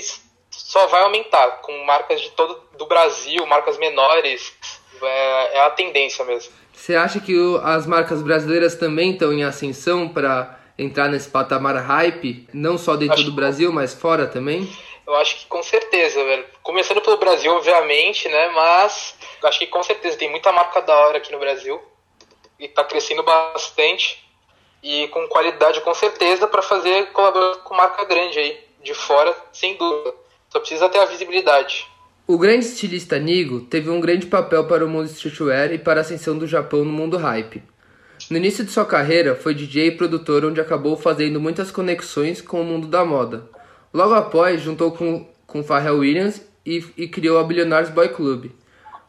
só 0.51 0.87
vai 0.87 1.01
aumentar 1.01 1.61
com 1.61 1.71
marcas 1.85 2.19
de 2.19 2.29
todo 2.31 2.61
do 2.77 2.85
Brasil, 2.85 3.45
marcas 3.45 3.77
menores. 3.77 4.53
É, 5.01 5.57
é 5.57 5.61
a 5.61 5.69
tendência 5.69 6.23
mesmo. 6.25 6.53
Você 6.73 6.95
acha 6.95 7.19
que 7.19 7.37
o, 7.37 7.57
as 7.57 7.87
marcas 7.87 8.21
brasileiras 8.21 8.75
também 8.75 9.11
estão 9.11 9.31
em 9.31 9.43
ascensão 9.43 10.09
para 10.09 10.59
entrar 10.77 11.07
nesse 11.07 11.29
patamar 11.29 11.75
hype, 11.75 12.47
não 12.53 12.77
só 12.77 12.95
dentro 12.95 13.15
acho 13.15 13.25
do 13.25 13.31
Brasil, 13.31 13.71
mas 13.71 13.93
fora 13.93 14.27
também? 14.27 14.69
Eu 15.05 15.15
acho 15.15 15.37
que 15.37 15.45
com 15.45 15.61
certeza, 15.61 16.23
velho. 16.23 16.45
Começando 16.63 17.01
pelo 17.01 17.17
Brasil, 17.17 17.51
obviamente, 17.53 18.27
né? 18.27 18.49
Mas 18.49 19.15
acho 19.43 19.59
que 19.59 19.67
com 19.67 19.83
certeza 19.83 20.17
tem 20.17 20.29
muita 20.29 20.51
marca 20.51 20.81
da 20.81 20.95
hora 20.95 21.17
aqui 21.17 21.31
no 21.31 21.39
Brasil 21.39 21.79
e 22.59 22.67
tá 22.67 22.83
crescendo 22.83 23.21
bastante 23.21 24.23
e 24.81 25.07
com 25.09 25.27
qualidade 25.27 25.81
com 25.81 25.93
certeza 25.93 26.47
para 26.47 26.61
fazer 26.61 27.11
colaborar 27.11 27.57
com 27.57 27.75
marca 27.75 28.05
grande 28.05 28.39
aí 28.39 28.59
de 28.83 28.93
fora, 28.93 29.35
sem 29.51 29.75
dúvida. 29.75 30.13
Só 30.49 30.59
precisa 30.59 30.89
ter 30.89 30.99
a 30.99 31.05
visibilidade. 31.05 31.87
O 32.27 32.37
grande 32.37 32.65
estilista 32.65 33.19
Nigo 33.19 33.61
teve 33.61 33.89
um 33.89 33.99
grande 33.99 34.25
papel 34.25 34.67
para 34.67 34.85
o 34.85 34.89
mundo 34.89 35.05
streetwear 35.05 35.71
e 35.71 35.77
para 35.77 35.99
a 35.99 36.01
ascensão 36.01 36.37
do 36.37 36.47
Japão 36.47 36.83
no 36.83 36.91
mundo 36.91 37.17
hype. 37.17 37.61
No 38.29 38.37
início 38.37 38.65
de 38.65 38.71
sua 38.71 38.85
carreira, 38.85 39.35
foi 39.35 39.53
DJ 39.53 39.87
e 39.87 39.91
produtor 39.91 40.43
onde 40.45 40.59
acabou 40.59 40.97
fazendo 40.97 41.39
muitas 41.39 41.69
conexões 41.69 42.41
com 42.41 42.59
o 42.59 42.65
mundo 42.65 42.87
da 42.87 43.05
moda. 43.05 43.47
Logo 43.93 44.15
após, 44.15 44.61
juntou 44.61 44.91
com, 44.91 45.29
com 45.45 45.63
Pharrell 45.63 45.99
Williams 45.99 46.41
e, 46.65 46.83
e 46.97 47.07
criou 47.07 47.37
a 47.37 47.43
Billionaires 47.43 47.91
Boy 47.91 48.09
Club, 48.09 48.47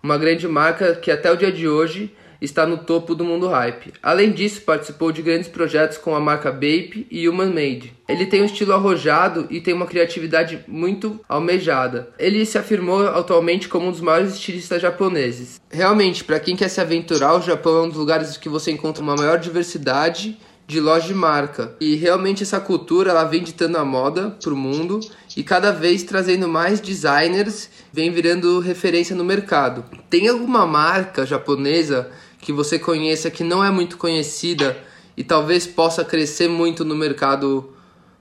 uma 0.03 0.19
grande 0.19 0.47
marca 0.47 0.95
que 0.95 1.11
até 1.11 1.33
o 1.33 1.37
dia 1.37 1.51
de 1.51 1.67
hoje 1.67 2.15
está 2.41 2.67
no 2.67 2.79
topo 2.79 3.15
do 3.15 3.25
mundo 3.25 3.49
hype. 3.49 3.93
Além 4.03 4.33
disso, 4.33 4.63
participou 4.63 5.13
de 5.13 5.23
grandes 5.23 5.49
projetos 5.49 5.99
com 5.99 6.15
a 6.15 6.21
marca 6.21 6.51
Bape 6.51 7.07
e 7.11 7.29
Human 7.29 7.49
Made. 7.51 7.95
Ele 8.09 8.27
tem 8.27 8.43
um 8.43 8.47
estilo 8.47 8.73
arrojado 8.73 9.47
e 9.51 9.61
tem 9.61 9.75
uma 9.75 9.87
criatividade 9.87 10.65
muito 10.69 11.21
almejada. 11.29 12.11
Ele 12.19 12.45
se 12.47 12.57
afirmou 12.57 13.07
atualmente 13.09 13.69
como 13.69 13.89
um 13.89 13.91
dos 13.91 14.01
maiores 14.01 14.35
estilistas 14.35 14.81
japoneses. 14.81 15.61
Realmente, 15.71 16.23
para 16.23 16.41
quem 16.41 16.55
quer 16.55 16.69
se 16.69 16.81
aventurar, 16.81 17.35
o 17.35 17.43
Japão 17.43 17.79
é 17.79 17.83
um 17.83 17.89
dos 17.89 17.99
lugares 17.99 18.37
que 18.37 18.49
você 18.49 18.71
encontra 18.71 19.03
uma 19.03 19.17
maior 19.17 19.39
diversidade 19.39 20.39
de 20.67 20.81
loja 20.81 21.07
de 21.07 21.15
marca. 21.15 21.75
E 21.81 21.95
realmente 21.95 22.43
essa 22.43 22.59
cultura 22.59 23.11
ela 23.11 23.25
vem 23.25 23.43
ditando 23.43 23.79
a 23.79 23.85
moda 23.85 24.37
para 24.43 24.53
o 24.53 24.57
mundo 24.57 25.01
e 25.37 25.43
cada 25.43 25.71
vez 25.71 26.03
trazendo 26.03 26.49
mais 26.49 26.81
designers, 26.81 27.71
vem 27.93 28.11
virando 28.11 28.59
referência 28.59 29.15
no 29.15 29.25
mercado. 29.25 29.85
Tem 30.11 30.29
alguma 30.29 30.67
marca 30.67 31.25
japonesa 31.25 32.11
que 32.47 32.53
você 32.53 32.79
conheça 32.79 33.29
que 33.29 33.43
não 33.43 33.65
é 33.65 33.73
muito 33.73 33.99
conhecida 33.99 34.81
e 35.17 35.25
talvez 35.25 35.67
possa 35.67 36.05
crescer 36.05 36.47
muito 36.49 36.85
no 36.85 36.95
mercado 36.95 37.77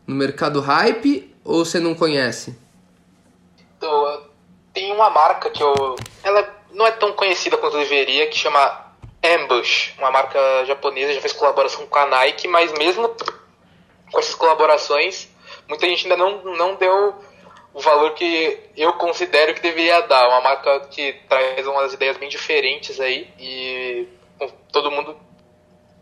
no 0.08 0.16
mercado 0.16 0.60
hype 0.62 1.32
ou 1.44 1.64
você 1.64 1.80
não 1.80 1.94
conhece? 1.94 2.58
Então, 3.78 4.24
tem 4.74 4.92
uma 4.92 5.12
marca 5.12 5.52
que 5.52 5.62
eu 5.62 5.96
ela 6.24 6.52
não 6.74 6.88
é 6.88 6.92
tão 6.92 7.14
conhecida 7.14 7.56
quanto 7.56 7.78
deveria 7.78 8.26
que 8.26 8.36
chama 8.36 8.96
Ambush, 9.24 9.94
uma 10.00 10.10
marca 10.10 10.40
japonesa, 10.66 11.14
já 11.14 11.22
fez 11.22 11.34
colaboração 11.34 11.86
com 11.86 12.00
a 12.00 12.08
Nike, 12.08 12.48
mas 12.48 12.74
mesmo 12.74 13.16
com 14.12 14.18
essas 14.18 14.34
colaborações, 14.34 15.30
muita 15.70 15.86
gente 15.86 16.12
ainda 16.12 16.18
não, 16.18 16.44
não 16.58 16.74
deu 16.74 17.14
o 17.76 17.82
valor 17.82 18.14
que 18.14 18.58
eu 18.78 18.94
considero 18.94 19.54
que 19.54 19.62
deveria 19.62 20.00
dar. 20.02 20.30
Uma 20.30 20.40
marca 20.40 20.80
que 20.90 21.14
traz 21.28 21.68
umas 21.68 21.94
ideias 21.94 22.16
bem 22.16 22.30
diferentes 22.30 23.02
aí 23.02 23.28
e 23.38 24.08
todo 24.72 24.90
mundo 24.90 25.18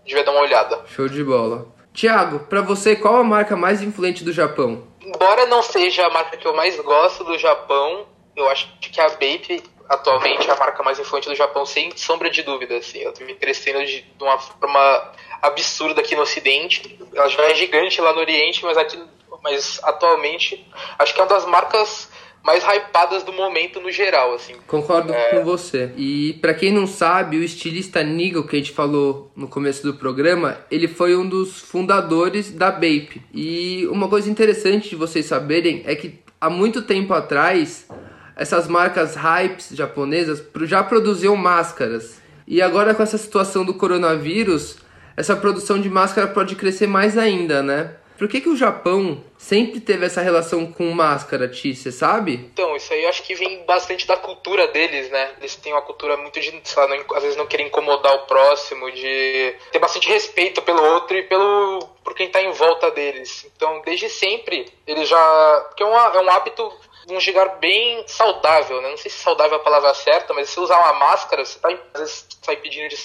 devia 0.06 0.24
dar 0.24 0.32
uma 0.32 0.42
olhada. 0.42 0.86
Show 0.86 1.10
de 1.10 1.24
bola. 1.24 1.66
Tiago, 1.92 2.42
para 2.42 2.62
você, 2.62 2.96
qual 2.96 3.16
a 3.16 3.24
marca 3.24 3.56
mais 3.56 3.82
influente 3.82 4.24
do 4.24 4.32
Japão? 4.32 4.88
Embora 5.02 5.48
não 5.48 5.64
seja 5.64 6.06
a 6.06 6.10
marca 6.12 6.38
que 6.38 6.48
eu 6.48 6.56
mais 6.56 6.80
gosto 6.80 7.24
do 7.24 7.38
Japão, 7.40 8.06
eu 8.36 8.48
acho 8.50 8.72
que 8.80 9.02
a 9.02 9.10
Bape 9.10 9.64
atualmente 9.90 10.48
é 10.48 10.52
a 10.52 10.56
marca 10.56 10.84
mais 10.84 11.00
influente 11.00 11.28
do 11.28 11.36
Japão, 11.36 11.66
sem 11.66 11.96
sombra 11.98 12.30
de 12.30 12.44
dúvida. 12.44 12.78
Assim. 12.78 13.02
Ela 13.02 13.14
vem 13.14 13.36
crescendo 13.36 13.84
de, 13.84 14.02
de 14.02 14.24
uma 14.24 14.38
forma 14.38 15.12
absurda 15.42 16.02
aqui 16.02 16.16
no 16.16 16.22
Ocidente. 16.22 17.00
Ela 17.14 17.28
já 17.30 17.44
é 17.46 17.56
gigante 17.56 18.00
lá 18.00 18.14
no 18.14 18.20
Oriente, 18.20 18.64
mas 18.64 18.78
aqui 18.78 19.04
mas 19.44 19.80
atualmente 19.84 20.66
acho 20.98 21.14
que 21.14 21.20
é 21.20 21.24
uma 21.24 21.30
das 21.30 21.46
marcas 21.46 22.10
mais 22.44 22.62
hypadas 22.64 23.24
do 23.24 23.32
momento 23.32 23.80
no 23.80 23.90
geral, 23.90 24.36
assim. 24.36 24.54
Concordo 24.68 25.14
é... 25.14 25.30
com 25.30 25.46
você. 25.46 25.92
E 25.96 26.34
para 26.42 26.54
quem 26.54 26.74
não 26.74 26.86
sabe, 26.86 27.38
o 27.38 27.44
estilista 27.44 28.04
Nigel 28.04 28.46
que 28.46 28.58
a 28.58 28.60
gente 28.60 28.74
falou 28.74 29.32
no 29.34 29.48
começo 29.48 29.82
do 29.84 29.94
programa, 29.94 30.58
ele 30.70 30.90
foi 30.90 31.16
um 31.16 31.28
dos 31.28 31.62
fundadores 31.62 32.52
da 32.52 32.70
Bape. 32.70 33.22
E 33.34 33.88
uma 33.90 34.10
coisa 34.10 34.30
interessante 34.30 34.90
de 34.90 34.96
vocês 34.96 35.26
saberem 35.26 35.84
é 35.86 35.96
que 35.96 36.20
há 36.40 36.50
muito 36.50 36.82
tempo 36.82 37.14
atrás, 37.14 37.88
essas 38.36 38.68
marcas 38.68 39.16
hypes 39.16 39.70
japonesas 39.72 40.44
já 40.64 40.84
produziam 40.84 41.38
máscaras. 41.38 42.22
E 42.46 42.62
agora 42.62 42.94
com 42.94 43.02
essa 43.02 43.18
situação 43.18 43.64
do 43.64 43.74
coronavírus, 43.74 44.80
essa 45.16 45.34
produção 45.34 45.80
de 45.80 45.90
máscara 45.90 46.28
pode 46.28 46.58
crescer 46.58 46.88
mais 46.88 47.18
ainda, 47.18 47.64
né? 47.64 47.96
Por 48.18 48.28
que, 48.28 48.42
que 48.42 48.50
o 48.50 48.56
Japão 48.56 49.24
sempre 49.38 49.80
teve 49.80 50.06
essa 50.06 50.22
relação 50.22 50.72
com 50.72 50.92
máscara, 50.92 51.48
Ti? 51.48 51.76
Você 51.76 51.92
sabe? 51.92 52.34
Então, 52.54 52.76
isso 52.76 52.94
aí 52.94 53.04
eu 53.04 53.10
acho 53.10 53.24
que 53.24 53.36
vem 53.36 53.66
bastante 53.66 54.08
da 54.08 54.16
cultura 54.16 54.68
deles, 54.68 55.10
né? 55.10 55.32
Eles 55.40 55.56
têm 55.56 55.74
uma 55.74 55.82
cultura 55.82 56.16
muito 56.18 56.40
de, 56.40 56.62
sei 56.64 56.84
lá, 56.84 56.88
não, 56.88 57.16
às 57.16 57.24
vezes 57.24 57.38
não 57.38 57.48
querer 57.48 57.64
incomodar 57.64 58.14
o 58.14 58.26
próximo, 58.26 58.92
de 58.92 59.56
ter 59.72 59.80
bastante 59.80 60.08
respeito 60.08 60.62
pelo 60.62 60.84
outro 60.84 61.18
e 61.18 61.24
pelo 61.24 61.80
por 62.04 62.14
quem 62.14 62.30
tá 62.30 62.42
em 62.42 62.52
volta 62.52 62.92
deles. 62.92 63.50
Então, 63.56 63.82
desde 63.84 64.10
sempre, 64.10 64.72
eles 64.86 65.08
já. 65.08 65.66
Porque 65.68 65.84
é, 65.84 65.86
uma, 65.86 66.18
é 66.18 66.22
um 66.22 66.30
hábito 66.30 66.72
um 67.10 67.18
lugar 67.18 67.58
bem 67.60 68.04
saudável, 68.08 68.82
né? 68.82 68.90
Não 68.90 68.98
sei 68.98 69.12
se 69.12 69.18
saudável 69.18 69.58
é 69.58 69.62
a 69.62 69.64
palavra 69.64 69.94
certa, 69.94 70.34
mas 70.34 70.50
se 70.50 70.60
usar 70.60 70.80
uma 70.80 70.94
máscara, 70.94 71.44
você 71.44 71.60
tá, 71.60 71.70
às 71.94 72.00
vezes 72.00 72.28
sai 72.42 72.56
pedindo 72.58 72.88
de 72.88 72.98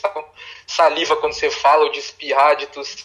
saliva 0.66 1.16
quando 1.16 1.32
você 1.32 1.50
fala, 1.50 1.84
ou 1.84 1.90
de 1.90 1.98
espirrar, 1.98 2.56
de 2.56 2.66
tossir 2.68 3.04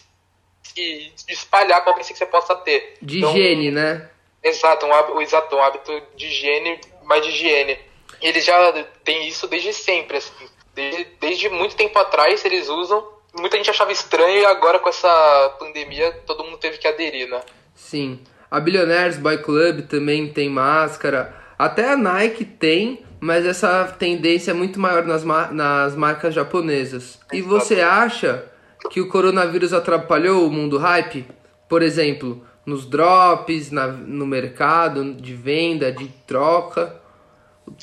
de 0.74 1.12
espalhar 1.28 1.82
qualquer 1.84 2.04
que 2.04 2.14
você 2.14 2.26
possa 2.26 2.54
ter. 2.56 2.94
De 3.02 3.18
então, 3.18 3.30
higiene, 3.30 3.70
né? 3.70 4.08
Exato, 4.42 4.86
um 4.86 4.92
hábito, 4.92 5.20
exato, 5.22 5.56
um 5.56 5.62
hábito 5.62 6.02
de 6.16 6.26
higiene, 6.26 6.80
mais 7.04 7.24
de 7.24 7.30
higiene. 7.30 7.78
Eles 8.20 8.44
já 8.44 8.84
têm 9.02 9.26
isso 9.28 9.46
desde 9.46 9.72
sempre, 9.72 10.18
assim. 10.18 10.46
Desde, 10.74 11.04
desde 11.20 11.48
muito 11.48 11.76
tempo 11.76 11.98
atrás 11.98 12.44
eles 12.44 12.68
usam. 12.68 13.06
Muita 13.38 13.56
gente 13.56 13.70
achava 13.70 13.92
estranho 13.92 14.40
e 14.40 14.44
agora 14.44 14.78
com 14.78 14.88
essa 14.88 15.56
pandemia 15.58 16.12
todo 16.26 16.44
mundo 16.44 16.58
teve 16.58 16.78
que 16.78 16.86
aderir, 16.86 17.28
né? 17.28 17.40
Sim. 17.74 18.20
A 18.50 18.60
Billionaires 18.60 19.18
Boy 19.18 19.38
Club 19.38 19.88
também 19.88 20.32
tem 20.32 20.48
máscara. 20.48 21.34
Até 21.58 21.90
a 21.90 21.96
Nike 21.96 22.44
tem, 22.44 23.04
mas 23.20 23.46
essa 23.46 23.84
tendência 23.98 24.50
é 24.50 24.54
muito 24.54 24.78
maior 24.78 25.04
nas, 25.04 25.24
nas 25.24 25.96
marcas 25.96 26.34
japonesas. 26.34 27.18
E 27.32 27.40
você 27.40 27.80
acha 27.80 28.44
que 28.90 29.00
o 29.00 29.08
coronavírus 29.08 29.72
atrapalhou 29.72 30.46
o 30.46 30.50
mundo 30.50 30.78
hype? 30.78 31.26
Por 31.68 31.82
exemplo, 31.82 32.46
nos 32.64 32.86
drops, 32.86 33.70
na, 33.70 33.86
no 33.86 34.26
mercado 34.26 35.14
de 35.14 35.34
venda, 35.34 35.92
de 35.92 36.08
troca. 36.26 37.00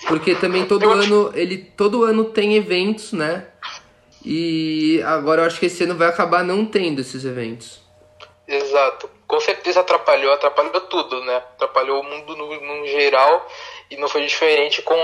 Porque 0.08 0.36
também 0.36 0.65
todo 0.65 0.89
ano 0.89 1.31
ele 1.34 1.58
todo 1.58 2.03
ano 2.03 2.25
tem 2.25 2.55
eventos, 2.55 3.13
né? 3.13 3.48
E 4.24 5.01
agora 5.03 5.41
eu 5.41 5.48
acho 5.48 5.60
que 5.60 5.65
esse 5.65 5.84
ano 5.84 5.96
vai 5.96 6.08
acabar 6.08 6.43
não 6.43 6.65
tendo 6.65 7.01
esses 7.01 7.25
eventos. 7.25 7.81
Exato. 8.48 9.10
Com 9.25 9.39
certeza 9.39 9.79
atrapalhou, 9.79 10.34
atrapalhou 10.34 10.81
tudo, 10.81 11.24
né? 11.24 11.38
Atrapalhou 11.38 12.01
o 12.01 12.03
mundo 12.03 12.36
no, 12.36 12.62
no 12.62 12.88
geral 12.88 13.48
e 13.89 13.98
não 13.98 14.08
foi 14.08 14.25
diferente 14.25 14.81
com, 14.81 14.96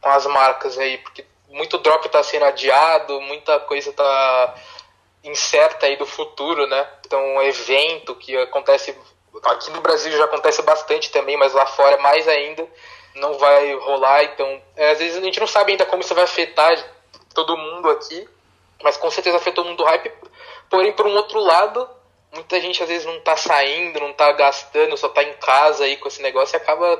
com 0.00 0.08
as 0.10 0.26
marcas 0.26 0.78
aí, 0.78 0.98
porque 0.98 1.24
muito 1.48 1.78
drop 1.78 2.06
está 2.06 2.22
sendo 2.22 2.44
adiado, 2.44 3.20
muita 3.22 3.58
coisa 3.60 3.90
está 3.90 4.54
incerta 5.24 5.86
aí 5.86 5.96
do 5.96 6.06
futuro, 6.06 6.66
né? 6.66 6.86
Então, 7.04 7.20
um 7.20 7.42
evento 7.42 8.14
que 8.14 8.36
acontece 8.36 8.96
aqui 9.44 9.70
no 9.70 9.80
Brasil 9.80 10.12
já 10.12 10.24
acontece 10.24 10.62
bastante 10.62 11.10
também, 11.10 11.36
mas 11.36 11.52
lá 11.52 11.66
fora 11.66 11.98
mais 11.98 12.26
ainda 12.26 12.66
não 13.14 13.34
vai 13.34 13.74
rolar. 13.74 14.24
Então, 14.24 14.62
é, 14.76 14.90
às 14.92 14.98
vezes 14.98 15.16
a 15.16 15.20
gente 15.20 15.40
não 15.40 15.46
sabe 15.46 15.72
ainda 15.72 15.86
como 15.86 16.02
isso 16.02 16.14
vai 16.14 16.24
afetar 16.24 16.76
todo 17.34 17.56
mundo 17.56 17.90
aqui, 17.90 18.28
mas 18.82 18.96
com 18.96 19.10
certeza 19.10 19.36
afetou 19.36 19.64
o 19.64 19.68
mundo 19.68 19.84
hype. 19.84 20.12
Porém, 20.70 20.92
por 20.92 21.06
um 21.06 21.14
outro 21.14 21.40
lado, 21.40 21.88
muita 22.32 22.60
gente 22.60 22.82
às 22.82 22.88
vezes 22.88 23.06
não 23.06 23.20
tá 23.20 23.36
saindo, 23.36 24.00
não 24.00 24.12
tá 24.12 24.32
gastando, 24.32 24.96
só 24.96 25.08
tá 25.08 25.22
em 25.22 25.34
casa 25.34 25.84
aí 25.84 25.96
com 25.96 26.08
esse 26.08 26.22
negócio 26.22 26.54
e 26.54 26.58
acaba 26.58 26.98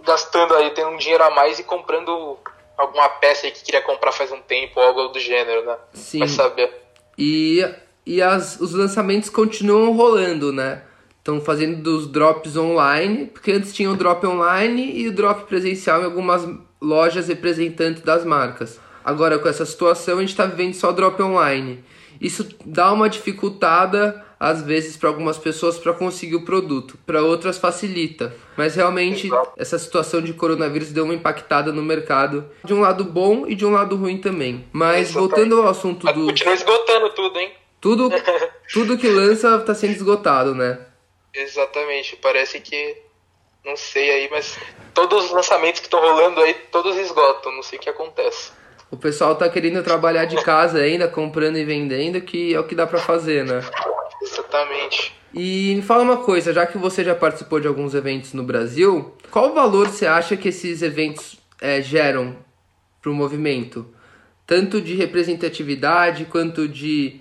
gastando 0.00 0.54
aí, 0.56 0.70
tendo 0.70 0.90
um 0.90 0.96
dinheiro 0.96 1.24
a 1.24 1.30
mais 1.30 1.58
e 1.58 1.64
comprando 1.64 2.38
alguma 2.76 3.08
peça 3.08 3.46
aí 3.46 3.52
que 3.52 3.62
queria 3.62 3.82
comprar 3.82 4.12
faz 4.12 4.32
um 4.32 4.40
tempo, 4.40 4.80
ou 4.80 4.86
algo 4.86 5.08
do 5.08 5.20
gênero, 5.20 5.64
né? 5.64 5.76
Sim. 5.92 6.18
Vai 6.20 6.28
saber. 6.28 6.83
E, 7.18 7.64
e 8.04 8.20
as, 8.20 8.60
os 8.60 8.72
lançamentos 8.72 9.30
continuam 9.30 9.92
rolando, 9.92 10.52
né? 10.52 10.82
estão 11.24 11.40
fazendo 11.40 11.82
dos 11.82 12.06
drops 12.06 12.54
online, 12.54 13.26
porque 13.32 13.50
antes 13.50 13.72
tinha 13.72 13.90
o 13.90 13.96
drop 13.96 14.26
online 14.26 15.00
e 15.00 15.08
o 15.08 15.12
drop 15.12 15.46
presencial 15.48 16.02
em 16.02 16.04
algumas 16.04 16.46
lojas 16.80 17.28
representantes 17.28 18.02
das 18.02 18.26
marcas. 18.26 18.78
Agora, 19.02 19.38
com 19.38 19.48
essa 19.48 19.64
situação, 19.64 20.18
a 20.18 20.20
gente 20.20 20.30
está 20.30 20.44
vivendo 20.44 20.74
só 20.74 20.92
drop 20.92 21.20
online. 21.22 21.82
Isso 22.20 22.46
dá 22.66 22.92
uma 22.92 23.08
dificultada, 23.08 24.23
às 24.38 24.62
vezes, 24.62 24.96
para 24.96 25.08
algumas 25.08 25.38
pessoas 25.38 25.78
para 25.78 25.92
conseguir 25.92 26.36
o 26.36 26.44
produto, 26.44 26.98
para 27.06 27.22
outras 27.22 27.58
facilita. 27.58 28.34
Mas 28.56 28.74
realmente, 28.76 29.30
essa 29.56 29.78
situação 29.78 30.20
de 30.20 30.32
coronavírus 30.32 30.92
deu 30.92 31.04
uma 31.04 31.14
impactada 31.14 31.72
no 31.72 31.82
mercado, 31.82 32.48
de 32.64 32.74
um 32.74 32.80
lado 32.80 33.04
bom 33.04 33.46
e 33.46 33.54
de 33.54 33.64
um 33.64 33.70
lado 33.70 33.96
ruim 33.96 34.18
também. 34.18 34.64
Mas, 34.72 35.12
voltando 35.12 35.60
ao 35.60 35.68
assunto 35.68 36.06
do. 36.12 36.26
continua 36.26 36.54
esgotando 36.54 37.10
tudo, 37.10 37.38
hein? 37.38 37.52
Tudo, 37.80 38.10
tudo 38.72 38.98
que 38.98 39.08
lança 39.08 39.56
está 39.56 39.74
sendo 39.74 39.92
esgotado, 39.92 40.54
né? 40.54 40.78
Exatamente, 41.32 42.16
parece 42.16 42.60
que. 42.60 43.02
Não 43.64 43.76
sei 43.76 44.10
aí, 44.10 44.28
mas 44.30 44.58
todos 44.92 45.24
os 45.24 45.30
lançamentos 45.30 45.80
que 45.80 45.86
estão 45.86 45.98
rolando 45.98 46.38
aí, 46.40 46.52
todos 46.70 46.98
esgotam, 46.98 47.50
não 47.52 47.62
sei 47.62 47.78
o 47.78 47.80
que 47.80 47.88
acontece. 47.88 48.52
O 48.94 48.96
pessoal 48.96 49.34
tá 49.34 49.48
querendo 49.48 49.82
trabalhar 49.82 50.24
de 50.24 50.40
casa 50.44 50.78
ainda, 50.78 51.08
comprando 51.08 51.56
e 51.56 51.64
vendendo, 51.64 52.20
que 52.20 52.54
é 52.54 52.60
o 52.60 52.62
que 52.62 52.76
dá 52.76 52.86
pra 52.86 53.00
fazer, 53.00 53.44
né? 53.44 53.60
Exatamente. 54.22 55.12
E 55.34 55.74
me 55.74 55.82
fala 55.82 56.04
uma 56.04 56.18
coisa, 56.18 56.52
já 56.52 56.64
que 56.64 56.78
você 56.78 57.02
já 57.02 57.12
participou 57.12 57.58
de 57.58 57.66
alguns 57.66 57.92
eventos 57.92 58.32
no 58.34 58.44
Brasil, 58.44 59.12
qual 59.32 59.52
valor 59.52 59.88
você 59.88 60.06
acha 60.06 60.36
que 60.36 60.50
esses 60.50 60.80
eventos 60.80 61.34
é, 61.60 61.82
geram 61.82 62.36
pro 63.02 63.12
movimento? 63.12 63.84
Tanto 64.46 64.80
de 64.80 64.94
representatividade 64.94 66.26
quanto 66.26 66.68
de, 66.68 67.20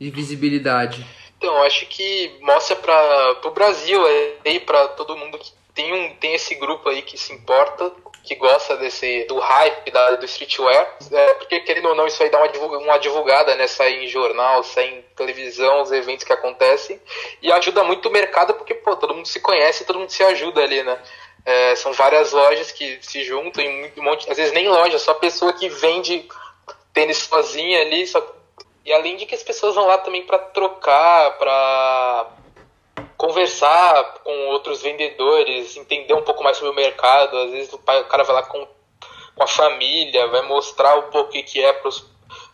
de 0.00 0.10
visibilidade. 0.10 1.06
Então, 1.36 1.62
acho 1.64 1.84
que 1.84 2.32
mostra 2.40 2.76
para 2.76 3.40
o 3.44 3.50
Brasil 3.50 4.00
aí, 4.42 4.58
para 4.60 4.88
todo 4.88 5.18
mundo 5.18 5.36
que 5.36 5.52
tem, 5.74 5.92
um, 5.92 6.14
tem 6.14 6.34
esse 6.34 6.54
grupo 6.54 6.88
aí 6.88 7.02
que 7.02 7.18
se 7.18 7.34
importa, 7.34 7.92
que 8.30 8.36
gosta 8.36 8.76
desse 8.76 9.24
do 9.24 9.40
hype 9.40 9.90
da, 9.90 10.14
do 10.14 10.24
streetwear, 10.24 10.96
é, 11.10 11.34
porque 11.34 11.58
querendo 11.62 11.88
ou 11.88 11.96
não, 11.96 12.06
isso 12.06 12.22
aí 12.22 12.30
dá 12.30 12.38
uma, 12.38 12.48
divulga- 12.48 12.78
uma 12.78 12.96
divulgada, 12.96 13.56
né? 13.56 13.66
Sai 13.66 14.04
em 14.04 14.06
jornal, 14.06 14.62
sai 14.62 14.84
em 14.84 15.02
televisão, 15.16 15.82
os 15.82 15.90
eventos 15.90 16.24
que 16.24 16.32
acontecem, 16.32 17.02
e 17.42 17.50
ajuda 17.50 17.82
muito 17.82 18.08
o 18.08 18.12
mercado, 18.12 18.54
porque 18.54 18.72
pô, 18.72 18.94
todo 18.94 19.16
mundo 19.16 19.26
se 19.26 19.40
conhece, 19.40 19.84
todo 19.84 19.98
mundo 19.98 20.10
se 20.10 20.22
ajuda 20.22 20.62
ali, 20.62 20.80
né? 20.84 20.96
É, 21.44 21.74
são 21.74 21.92
várias 21.92 22.30
lojas 22.30 22.70
que 22.70 23.00
se 23.02 23.24
juntam, 23.24 23.64
muito- 23.64 23.98
um 24.00 24.04
monte, 24.04 24.30
às 24.30 24.36
vezes 24.36 24.52
nem 24.52 24.68
loja, 24.68 24.96
só 25.00 25.12
pessoa 25.14 25.52
que 25.52 25.68
vende 25.68 26.28
tênis 26.94 27.18
sozinha 27.18 27.80
ali, 27.80 28.06
só 28.06 28.24
e 28.84 28.92
além 28.92 29.16
de 29.16 29.26
que 29.26 29.34
as 29.34 29.42
pessoas 29.42 29.74
vão 29.74 29.88
lá 29.88 29.98
também 29.98 30.22
para 30.24 30.38
trocar, 30.38 31.36
para 31.36 32.28
conversar 33.20 34.20
com 34.24 34.46
outros 34.48 34.80
vendedores, 34.80 35.76
entender 35.76 36.14
um 36.14 36.22
pouco 36.22 36.42
mais 36.42 36.56
sobre 36.56 36.72
o 36.72 36.74
mercado. 36.74 37.36
Às 37.36 37.50
vezes 37.50 37.72
o, 37.72 37.78
pai- 37.78 38.00
o 38.00 38.06
cara 38.06 38.24
vai 38.24 38.34
lá 38.36 38.42
com, 38.44 38.66
com 39.36 39.42
a 39.42 39.46
família, 39.46 40.26
vai 40.28 40.40
mostrar 40.48 40.96
um 40.98 41.10
pouco 41.10 41.28
o 41.28 41.32
que, 41.32 41.42
que 41.42 41.60
é 41.62 41.70
para 41.72 41.88
os 41.90 42.08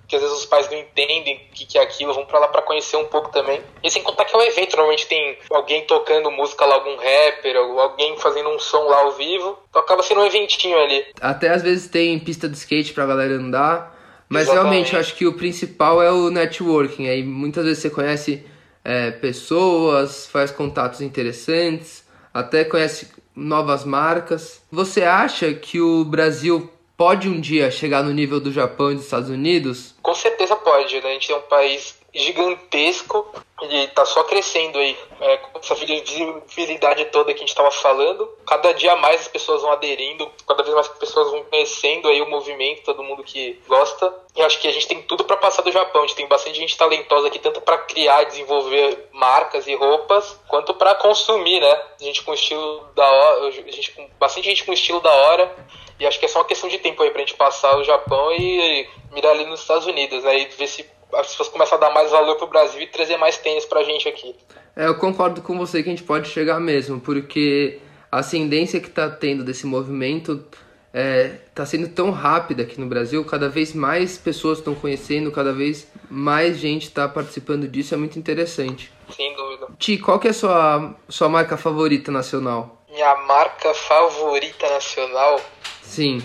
que 0.08 0.14
às 0.14 0.23
vezes 0.23 0.37
os 0.38 0.46
pais 0.46 0.70
não 0.70 0.78
entendem 0.78 1.35
o 1.50 1.52
que, 1.52 1.66
que 1.66 1.76
é 1.76 1.82
aquilo, 1.82 2.14
vão 2.14 2.25
pra 2.25 2.38
lá 2.38 2.46
pra 2.46 2.62
conhecer 2.62 2.96
um 2.96 3.06
pouco 3.06 3.28
também. 3.32 3.61
E 3.82 3.90
sem 3.90 4.04
contar 4.04 4.25
que 4.25 4.37
é 4.37 4.38
um 4.38 4.42
evento, 4.42 4.76
normalmente 4.76 5.04
tem 5.08 5.37
alguém 5.50 5.85
tocando 5.85 6.30
música 6.30 6.64
lá, 6.64 6.76
algum 6.76 6.94
rapper, 6.96 7.56
ou 7.56 7.80
alguém 7.80 8.16
fazendo 8.16 8.49
um 8.50 8.58
som 8.61 8.85
lá 8.85 8.99
ao 8.99 9.11
vivo. 9.14 9.58
Então 9.68 9.82
acaba 9.82 10.04
sendo 10.04 10.20
um 10.20 10.25
eventinho 10.25 10.78
ali. 10.78 11.04
Até 11.20 11.49
às 11.49 11.61
vezes 11.61 11.88
tem 11.90 12.16
pista 12.20 12.49
de 12.49 12.56
skate 12.56 12.92
pra 12.92 13.04
galera 13.04 13.32
andar, 13.35 13.99
mas 14.28 14.42
Exatamente. 14.42 14.68
realmente 14.70 14.94
eu 14.94 15.00
acho 15.00 15.14
que 15.16 15.26
o 15.26 15.32
principal 15.37 16.00
é 16.00 16.12
o 16.12 16.30
networking. 16.30 17.08
Aí 17.08 17.25
muitas 17.25 17.64
vezes 17.64 17.82
você 17.82 17.90
conhece 17.90 18.46
é, 18.87 19.11
pessoas, 19.11 20.28
faz 20.28 20.52
contatos 20.52 21.00
interessantes, 21.00 22.05
até 22.33 22.64
conhece 22.64 23.09
novas 23.35 23.85
marcas. 23.85 24.62
Você 24.71 25.02
acha 25.02 25.52
que 25.52 25.81
o 25.81 26.05
Brasil 26.05 26.71
pode 26.97 27.28
um 27.28 27.40
dia 27.40 27.69
chegar 27.69 28.04
no 28.04 28.13
nível 28.13 28.39
do 28.39 28.52
Japão 28.52 28.93
e 28.93 28.95
dos 28.95 29.02
Estados 29.02 29.28
Unidos? 29.28 29.97
Com 30.00 30.15
certeza 30.15 30.54
pode, 30.54 31.00
né? 31.00 31.10
A 31.10 31.13
gente 31.15 31.32
é 31.32 31.37
um 31.37 31.43
país 31.43 31.97
gigantesco 32.17 33.31
e 33.63 33.89
tá 33.89 34.05
só 34.05 34.25
crescendo 34.25 34.79
aí. 34.79 34.97
É, 35.21 35.37
com 35.39 35.59
essa 35.59 35.75
visibilidade 35.75 37.05
toda 37.07 37.33
que 37.33 37.43
a 37.43 37.47
gente 37.47 37.55
tava 37.55 37.71
falando, 37.71 38.29
cada 38.47 38.73
dia 38.73 38.97
mais 38.97 39.23
as 39.23 39.29
pessoas 39.29 39.63
vão 39.63 39.73
aderindo, 39.73 40.31
cada 40.47 40.63
vez 40.63 40.75
mais 40.75 40.91
as 40.91 40.99
pessoas 40.99 41.31
vão 41.31 41.45
conhecendo 41.45 42.09
aí 42.09 42.21
o 42.21 42.29
movimento, 42.29 42.85
todo 42.85 43.02
mundo 43.02 43.23
que 43.23 43.61
gosta. 43.67 44.13
E 44.35 44.43
acho 44.43 44.61
que 44.61 44.69
a 44.69 44.73
gente 44.73 44.87
tem 44.87 45.02
tudo 45.02 45.25
para 45.25 45.37
passar 45.37 45.63
do 45.63 45.73
Japão. 45.73 46.02
A 46.02 46.07
gente 46.07 46.17
tem 46.17 46.26
bastante 46.26 46.59
gente 46.59 46.76
talentosa 46.76 47.29
aqui, 47.29 47.39
tanto 47.39 47.61
para 47.61 47.79
criar 47.79 48.23
e 48.23 48.26
desenvolver 48.26 49.09
marcas 49.13 49.67
e 49.67 49.75
roupas, 49.75 50.39
quanto 50.49 50.75
para 50.75 50.95
consumir, 50.95 51.61
né? 51.61 51.83
Gente 52.00 52.23
com 52.23 52.35
estilo 52.35 52.89
da 52.95 53.09
hora, 53.09 53.50
gente 53.52 53.93
com 53.93 54.09
bastante 54.19 54.49
gente 54.49 54.65
com 54.65 54.73
estilo 54.73 55.00
da 55.00 55.13
hora. 55.13 55.57
E 55.99 56.07
acho 56.07 56.19
que 56.19 56.26
é 56.26 56.29
só 56.29 56.41
uma 56.41 56.45
questão 56.45 56.69
de 56.69 56.79
tempo 56.79 57.02
aí 57.02 57.11
pra 57.11 57.21
gente 57.21 57.35
passar 57.35 57.79
o 57.79 57.85
Japão 57.85 58.31
e 58.33 58.87
mirar 59.13 59.33
ali 59.33 59.47
nos 59.47 59.61
Estados 59.61 59.87
Unidos, 59.87 60.23
né? 60.23 60.41
E 60.41 60.45
ver 60.45 60.67
se 60.67 60.83
as 61.12 61.28
pessoas 61.28 61.49
começam 61.49 61.78
a 61.78 61.80
dar 61.80 61.90
mais 61.90 62.10
valor 62.10 62.36
pro 62.36 62.47
Brasil 62.47 62.80
e 62.80 62.86
trazer 62.86 63.16
mais 63.16 63.36
tênis 63.38 63.64
pra 63.64 63.82
gente 63.82 64.08
aqui. 64.08 64.34
É, 64.75 64.86
eu 64.86 64.97
concordo 64.97 65.40
com 65.40 65.56
você 65.56 65.82
que 65.82 65.88
a 65.88 65.92
gente 65.92 66.02
pode 66.02 66.28
chegar 66.28 66.60
mesmo, 66.60 67.00
porque 67.00 67.80
a 68.10 68.19
ascendência 68.19 68.80
que 68.80 68.90
tá 68.90 69.08
tendo 69.10 69.42
desse 69.45 69.66
movimento 69.66 70.45
é, 70.92 71.40
tá 71.54 71.66
sendo 71.66 71.88
tão 71.88 72.10
rápida 72.10 72.62
aqui 72.62 72.80
no 72.80 72.86
Brasil, 72.86 73.23
cada 73.25 73.49
vez 73.49 73.75
mais 73.75 74.16
pessoas 74.16 74.58
estão 74.58 74.75
conhecendo, 74.75 75.30
cada 75.30 75.52
vez 75.52 75.86
mais 76.08 76.56
gente 76.56 76.90
tá 76.90 77.06
participando 77.06 77.69
disso, 77.69 77.95
é 77.95 77.99
muito 77.99 78.19
interessante. 78.19 78.90
Sem 79.14 79.34
dúvida. 79.36 79.69
Ti, 79.78 79.99
qual 79.99 80.19
que 80.19 80.28
é 80.28 80.30
a 80.30 80.34
sua, 80.34 80.95
sua 81.08 81.28
marca 81.28 81.56
favorita 81.58 82.10
nacional? 82.10 82.82
Minha 82.88 83.14
marca 83.26 83.75
favorita 83.75 84.71
nacional. 84.71 85.38
Sim. 85.82 86.23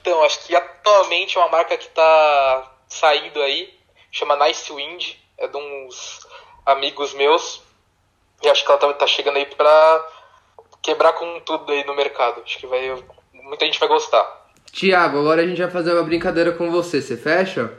Então, 0.00 0.22
acho 0.24 0.44
que 0.46 0.56
atualmente 0.56 1.38
é 1.38 1.40
uma 1.40 1.50
marca 1.50 1.76
que 1.76 1.88
tá 1.90 2.72
saindo 2.88 3.40
aí, 3.40 3.77
chama 4.10 4.36
Nice 4.46 4.72
Wind, 4.72 5.14
é 5.38 5.46
de 5.46 5.56
uns 5.56 6.26
amigos 6.66 7.14
meus. 7.14 7.62
E 8.42 8.48
acho 8.48 8.64
que 8.64 8.70
ela 8.70 8.78
tá, 8.80 8.92
tá 8.92 9.06
chegando 9.06 9.36
aí 9.36 9.46
pra 9.46 10.06
quebrar 10.82 11.12
com 11.14 11.40
tudo 11.40 11.72
aí 11.72 11.84
no 11.84 11.94
mercado. 11.96 12.40
Acho 12.44 12.58
que 12.58 12.66
vai. 12.66 12.94
Muita 13.32 13.64
gente 13.64 13.78
vai 13.80 13.88
gostar. 13.88 14.46
Tiago, 14.70 15.18
agora 15.18 15.42
a 15.42 15.46
gente 15.46 15.60
vai 15.60 15.70
fazer 15.70 15.92
uma 15.94 16.02
brincadeira 16.02 16.52
com 16.52 16.70
você, 16.70 17.00
você 17.00 17.16
fecha? 17.16 17.72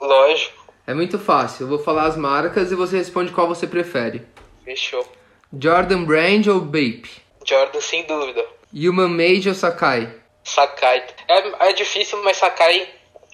Lógico, 0.00 0.66
É 0.86 0.92
muito 0.92 1.18
fácil, 1.18 1.64
eu 1.64 1.68
vou 1.68 1.78
falar 1.78 2.04
as 2.04 2.16
marcas 2.16 2.70
e 2.70 2.74
você 2.74 2.98
responde 2.98 3.32
qual 3.32 3.48
você 3.48 3.66
prefere. 3.66 4.26
fechou. 4.62 5.06
Jordan 5.58 6.04
Brand 6.04 6.46
ou 6.48 6.60
Bape? 6.60 7.10
Jordan, 7.44 7.80
sem 7.80 8.04
dúvida. 8.04 8.44
Human 8.74 9.08
Made 9.08 9.48
ou 9.48 9.54
Sakai? 9.54 10.12
Sakai. 10.44 11.06
É, 11.28 11.68
é 11.70 11.72
difícil, 11.72 12.22
mas 12.22 12.36
Sakai 12.36 12.86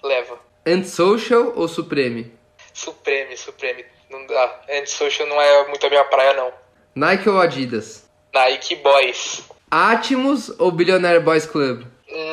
leva. 0.05 0.39
Antisocial 0.67 1.53
ou 1.57 1.67
Supreme? 1.69 2.33
Supreme, 2.73 3.37
Supreme. 3.37 3.85
Não 4.11 4.27
dá. 4.27 4.61
Antisocial 4.71 5.29
não 5.29 5.41
é 5.41 5.69
muito 5.69 5.85
a 5.87 5.91
minha 5.91 6.05
praia, 6.05 6.35
não. 6.35 6.53
Nike 6.95 7.29
ou 7.29 7.41
Adidas? 7.41 8.09
Nike 8.33 8.77
Boys. 8.77 9.43
Atmos 9.71 10.51
ou 10.61 10.71
Billionaire 10.71 11.21
Boys 11.21 11.47
Club? 11.47 11.85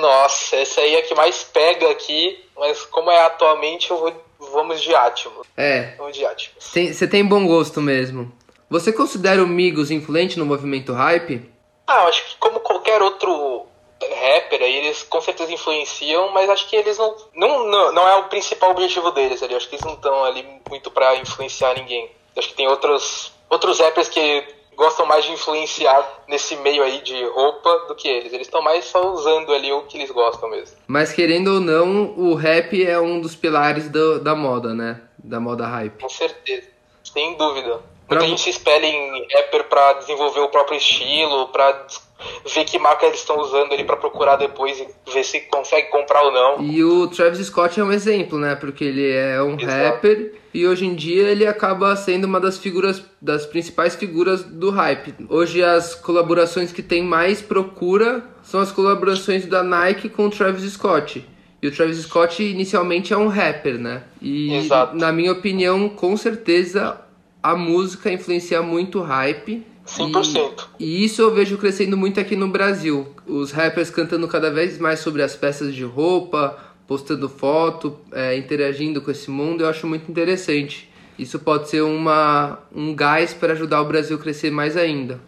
Nossa, 0.01 0.57
essa 0.57 0.81
aí 0.81 0.95
é 0.95 0.99
a 0.99 1.03
que 1.03 1.15
mais 1.15 1.43
pega 1.43 1.89
aqui, 1.89 2.37
mas 2.57 2.83
como 2.85 3.09
é 3.09 3.21
atualmente, 3.25 3.89
eu 3.89 3.97
vou, 3.97 4.23
vamos 4.51 4.81
de 4.81 4.93
Atmos. 4.93 5.47
É, 5.55 5.95
Vamos 5.97 6.17
de 6.17 6.25
Atmos. 6.25 6.71
tem- 6.73 6.91
você 6.93 7.07
tem 7.07 7.25
bom 7.25 7.47
gosto 7.47 7.81
mesmo. 7.81 8.31
Você 8.69 8.91
considera 8.91 9.41
o 9.43 9.47
Migos 9.47 9.89
influente 9.89 10.37
no 10.37 10.45
movimento 10.45 10.91
hype? 10.93 11.49
Ah, 11.87 12.03
eu 12.03 12.07
acho 12.09 12.25
que 12.25 12.35
como 12.37 12.59
qualquer 12.59 13.01
outro 13.01 13.65
rapper 14.13 14.61
aí, 14.61 14.75
eles 14.77 15.03
com 15.03 15.21
certeza 15.21 15.51
influenciam, 15.53 16.29
mas 16.31 16.49
acho 16.49 16.67
que 16.69 16.75
eles 16.75 16.97
não. 16.97 17.15
Não, 17.33 17.67
não, 17.67 17.91
não 17.93 18.07
é 18.07 18.15
o 18.17 18.23
principal 18.25 18.71
objetivo 18.71 19.11
deles 19.11 19.41
ali. 19.43 19.55
Acho 19.55 19.67
que 19.69 19.75
eles 19.75 19.85
não 19.85 19.93
estão 19.93 20.23
ali 20.23 20.45
muito 20.69 20.89
pra 20.91 21.15
influenciar 21.17 21.73
ninguém. 21.75 22.09
Acho 22.37 22.49
que 22.49 22.55
tem 22.55 22.67
outros, 22.67 23.31
outros 23.49 23.79
rappers 23.79 24.07
que 24.09 24.43
gostam 24.75 25.05
mais 25.05 25.25
de 25.25 25.31
influenciar 25.33 26.23
nesse 26.27 26.55
meio 26.57 26.81
aí 26.83 27.01
de 27.01 27.21
roupa 27.25 27.69
do 27.87 27.95
que 27.95 28.07
eles. 28.07 28.31
Eles 28.31 28.47
estão 28.47 28.61
mais 28.61 28.85
só 28.85 29.11
usando 29.11 29.53
ali 29.53 29.71
o 29.73 29.81
que 29.83 29.97
eles 29.97 30.09
gostam 30.11 30.49
mesmo. 30.49 30.77
Mas 30.87 31.11
querendo 31.11 31.55
ou 31.55 31.59
não, 31.59 32.13
o 32.17 32.33
rap 32.33 32.81
é 32.85 32.97
um 32.99 33.19
dos 33.19 33.35
pilares 33.35 33.89
do- 33.89 34.19
da 34.23 34.33
moda, 34.35 34.73
né? 34.73 35.01
Da 35.17 35.37
moda 35.39 35.67
hype. 35.67 36.01
Com 36.01 36.07
certeza. 36.09 36.67
Sem 37.03 37.35
dúvida. 37.35 37.81
Muita 38.09 38.23
vo- 38.23 38.29
gente 38.29 38.41
se 38.41 38.49
espelha 38.49 38.85
em 38.85 39.27
rapper 39.33 39.65
pra 39.65 39.93
desenvolver 39.93 40.39
o 40.41 40.49
próprio 40.49 40.77
estilo, 40.77 41.49
des- 41.87 42.09
ver 42.53 42.65
que 42.65 42.77
marca 42.79 43.05
eles 43.05 43.19
estão 43.19 43.39
usando 43.39 43.71
ali 43.73 43.83
pra 43.83 43.95
procurar 43.95 44.35
depois 44.35 44.77
e 44.79 44.87
ver 45.13 45.23
se 45.23 45.39
consegue 45.41 45.87
comprar 45.89 46.21
ou 46.23 46.31
não. 46.31 46.61
E 46.61 46.83
o 46.83 47.07
Travis 47.07 47.45
Scott 47.47 47.79
é 47.79 47.83
um 47.83 47.91
exemplo, 47.91 48.37
né? 48.37 48.55
Porque 48.55 48.83
ele 48.83 49.09
é 49.11 49.41
um 49.41 49.57
Exato. 49.59 49.71
rapper 49.95 50.33
e 50.53 50.67
hoje 50.67 50.85
em 50.85 50.95
dia 50.95 51.29
ele 51.29 51.45
acaba 51.47 51.95
sendo 51.95 52.25
uma 52.25 52.39
das 52.39 52.57
figuras, 52.57 53.01
das 53.21 53.45
principais 53.45 53.95
figuras 53.95 54.43
do 54.43 54.69
hype. 54.71 55.13
Hoje 55.29 55.63
as 55.63 55.95
colaborações 55.95 56.71
que 56.73 56.81
tem 56.81 57.01
mais 57.03 57.41
procura 57.41 58.23
são 58.43 58.59
as 58.59 58.71
colaborações 58.71 59.45
da 59.45 59.63
Nike 59.63 60.09
com 60.09 60.25
o 60.25 60.29
Travis 60.29 60.63
Scott. 60.73 61.25
E 61.61 61.67
o 61.67 61.71
Travis 61.75 61.97
Scott 61.99 62.41
inicialmente 62.41 63.13
é 63.13 63.17
um 63.17 63.27
rapper, 63.27 63.77
né? 63.77 64.03
E 64.21 64.55
Exato. 64.55 64.95
na 64.95 65.11
minha 65.11 65.31
opinião, 65.31 65.87
com 65.89 66.15
certeza 66.17 66.99
a 67.41 67.55
música 67.55 68.11
influencia 68.11 68.61
muito 68.61 68.99
o 68.99 69.03
hype. 69.03 69.65
100%. 69.87 70.67
E, 70.79 70.85
e 70.85 71.05
isso 71.05 71.21
eu 71.21 71.33
vejo 71.33 71.57
crescendo 71.57 71.97
muito 71.97 72.19
aqui 72.19 72.35
no 72.35 72.47
Brasil. 72.47 73.07
Os 73.25 73.51
rappers 73.51 73.89
cantando 73.89 74.27
cada 74.27 74.51
vez 74.51 74.77
mais 74.77 74.99
sobre 74.99 75.23
as 75.23 75.35
peças 75.35 75.73
de 75.73 75.83
roupa, 75.83 76.57
postando 76.87 77.27
foto, 77.27 77.99
é, 78.11 78.35
interagindo 78.37 79.01
com 79.01 79.11
esse 79.11 79.29
mundo, 79.29 79.63
eu 79.63 79.69
acho 79.69 79.87
muito 79.87 80.09
interessante. 80.09 80.89
Isso 81.17 81.37
pode 81.39 81.69
ser 81.69 81.81
uma, 81.81 82.59
um 82.73 82.95
gás 82.95 83.33
para 83.33 83.53
ajudar 83.53 83.81
o 83.81 83.85
Brasil 83.85 84.15
a 84.15 84.19
crescer 84.19 84.51
mais 84.51 84.77
ainda. 84.77 85.19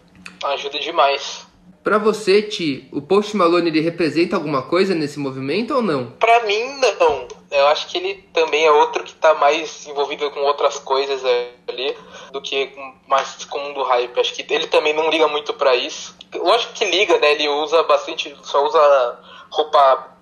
Ajuda 0.44 0.80
demais. 0.80 1.46
Para 1.84 1.98
você, 1.98 2.42
Ti, 2.42 2.88
o 2.92 3.02
Post 3.02 3.36
Malone 3.36 3.70
ele 3.70 3.82
representa 3.82 4.36
alguma 4.36 4.62
coisa 4.62 4.94
nesse 4.94 5.20
movimento 5.20 5.74
ou 5.74 5.82
não? 5.82 6.12
Para 6.12 6.46
mim, 6.46 6.80
não. 6.80 7.28
Eu 7.52 7.68
acho 7.68 7.88
que 7.88 7.98
ele 7.98 8.16
também 8.34 8.66
é 8.66 8.72
outro 8.72 9.04
que 9.04 9.14
tá 9.14 9.34
mais 9.34 9.86
envolvido 9.86 10.32
com 10.32 10.40
outras 10.40 10.80
coisas 10.80 11.22
ali 11.68 11.98
do 12.32 12.42
que 12.42 12.72
mais 13.08 13.44
com 13.44 13.58
o 13.58 13.64
mundo 13.66 13.84
hype. 13.84 14.18
Acho 14.18 14.34
que 14.34 14.46
ele 14.54 14.68
também 14.68 14.94
não 14.94 15.10
liga 15.10 15.28
muito 15.28 15.54
para 15.54 15.76
isso. 15.76 16.16
Lógico 16.34 16.72
que 16.74 16.86
liga, 16.86 17.20
né? 17.20 17.34
Ele 17.34 17.50
usa 17.50 17.84
bastante, 17.84 18.34
só 18.42 18.66
usa 18.66 19.20
roupa 19.50 20.16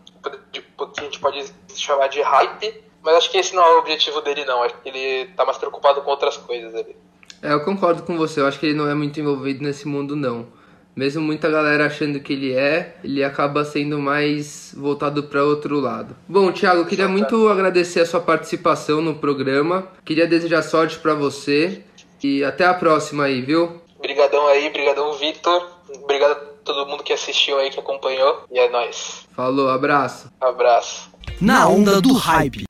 que 0.51 0.63
a 0.81 1.03
gente 1.03 1.19
pode 1.19 1.53
chamar 1.75 2.07
de 2.07 2.19
hype, 2.19 2.83
mas 3.03 3.15
acho 3.15 3.29
que 3.29 3.37
esse 3.37 3.55
não 3.55 3.63
é 3.63 3.75
o 3.75 3.79
objetivo 3.79 4.21
dele, 4.21 4.43
não. 4.43 4.63
Acho 4.63 4.75
que 4.81 4.89
ele 4.89 5.31
tá 5.33 5.45
mais 5.45 5.59
preocupado 5.59 6.01
com 6.01 6.09
outras 6.09 6.35
coisas 6.35 6.73
ali. 6.73 6.95
É, 7.43 7.53
eu 7.53 7.63
concordo 7.63 8.01
com 8.01 8.17
você. 8.17 8.41
Eu 8.41 8.47
acho 8.47 8.59
que 8.59 8.65
ele 8.65 8.77
não 8.77 8.89
é 8.89 8.95
muito 8.95 9.19
envolvido 9.19 9.63
nesse 9.63 9.87
mundo, 9.87 10.15
não 10.15 10.58
mesmo 10.99 11.21
muita 11.21 11.49
galera 11.49 11.85
achando 11.85 12.19
que 12.19 12.33
ele 12.33 12.53
é, 12.53 12.97
ele 13.01 13.23
acaba 13.23 13.63
sendo 13.63 13.97
mais 13.97 14.75
voltado 14.75 15.23
para 15.23 15.45
outro 15.45 15.79
lado. 15.79 16.13
Bom, 16.27 16.51
Thiago, 16.51 16.85
queria 16.85 17.07
muito 17.07 17.47
agradecer 17.47 18.01
a 18.01 18.05
sua 18.05 18.19
participação 18.19 19.01
no 19.01 19.15
programa. 19.15 19.87
Queria 20.03 20.27
desejar 20.27 20.61
sorte 20.61 20.99
para 20.99 21.13
você 21.13 21.81
e 22.21 22.43
até 22.43 22.65
a 22.65 22.73
próxima 22.73 23.23
aí, 23.23 23.41
viu? 23.41 23.81
Obrigadão 23.97 24.45
aí, 24.47 24.67
obrigadão 24.67 25.13
Vitor. 25.13 25.69
Obrigado 26.03 26.31
a 26.31 26.35
todo 26.65 26.85
mundo 26.89 27.01
que 27.01 27.13
assistiu 27.13 27.57
aí, 27.57 27.69
que 27.69 27.79
acompanhou. 27.79 28.43
E 28.51 28.59
é 28.59 28.69
nóis. 28.69 29.25
Falou, 29.33 29.69
abraço. 29.69 30.29
Abraço. 30.41 31.09
Na 31.39 31.65
onda 31.69 32.01
do 32.01 32.13
hype. 32.13 32.65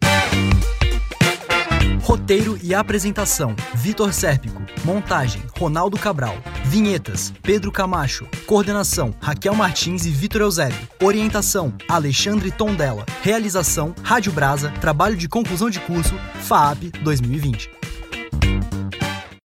Roteiro 2.10 2.58
e 2.64 2.74
apresentação: 2.74 3.56
Vitor 3.76 4.12
Sérpico. 4.14 4.64
Montagem: 4.84 5.44
Ronaldo 5.56 5.96
Cabral. 5.96 6.36
Vinhetas: 6.66 7.32
Pedro 7.44 7.72
Camacho. 7.72 8.28
Coordenação: 8.48 9.14
Raquel 9.22 9.54
Martins 9.54 10.08
e 10.08 10.10
Vitor 10.10 10.42
Eusébio. 10.42 10.88
Orientação: 11.04 11.72
Alexandre 11.88 12.50
Tondela. 12.50 13.06
Realização: 13.22 13.94
Rádio 14.02 14.32
Brasa. 14.32 14.72
Trabalho 14.82 15.16
de 15.16 15.30
conclusão 15.30 15.70
de 15.70 15.80
curso: 15.82 16.16
FAAP 16.42 16.86
2020. 17.04 17.79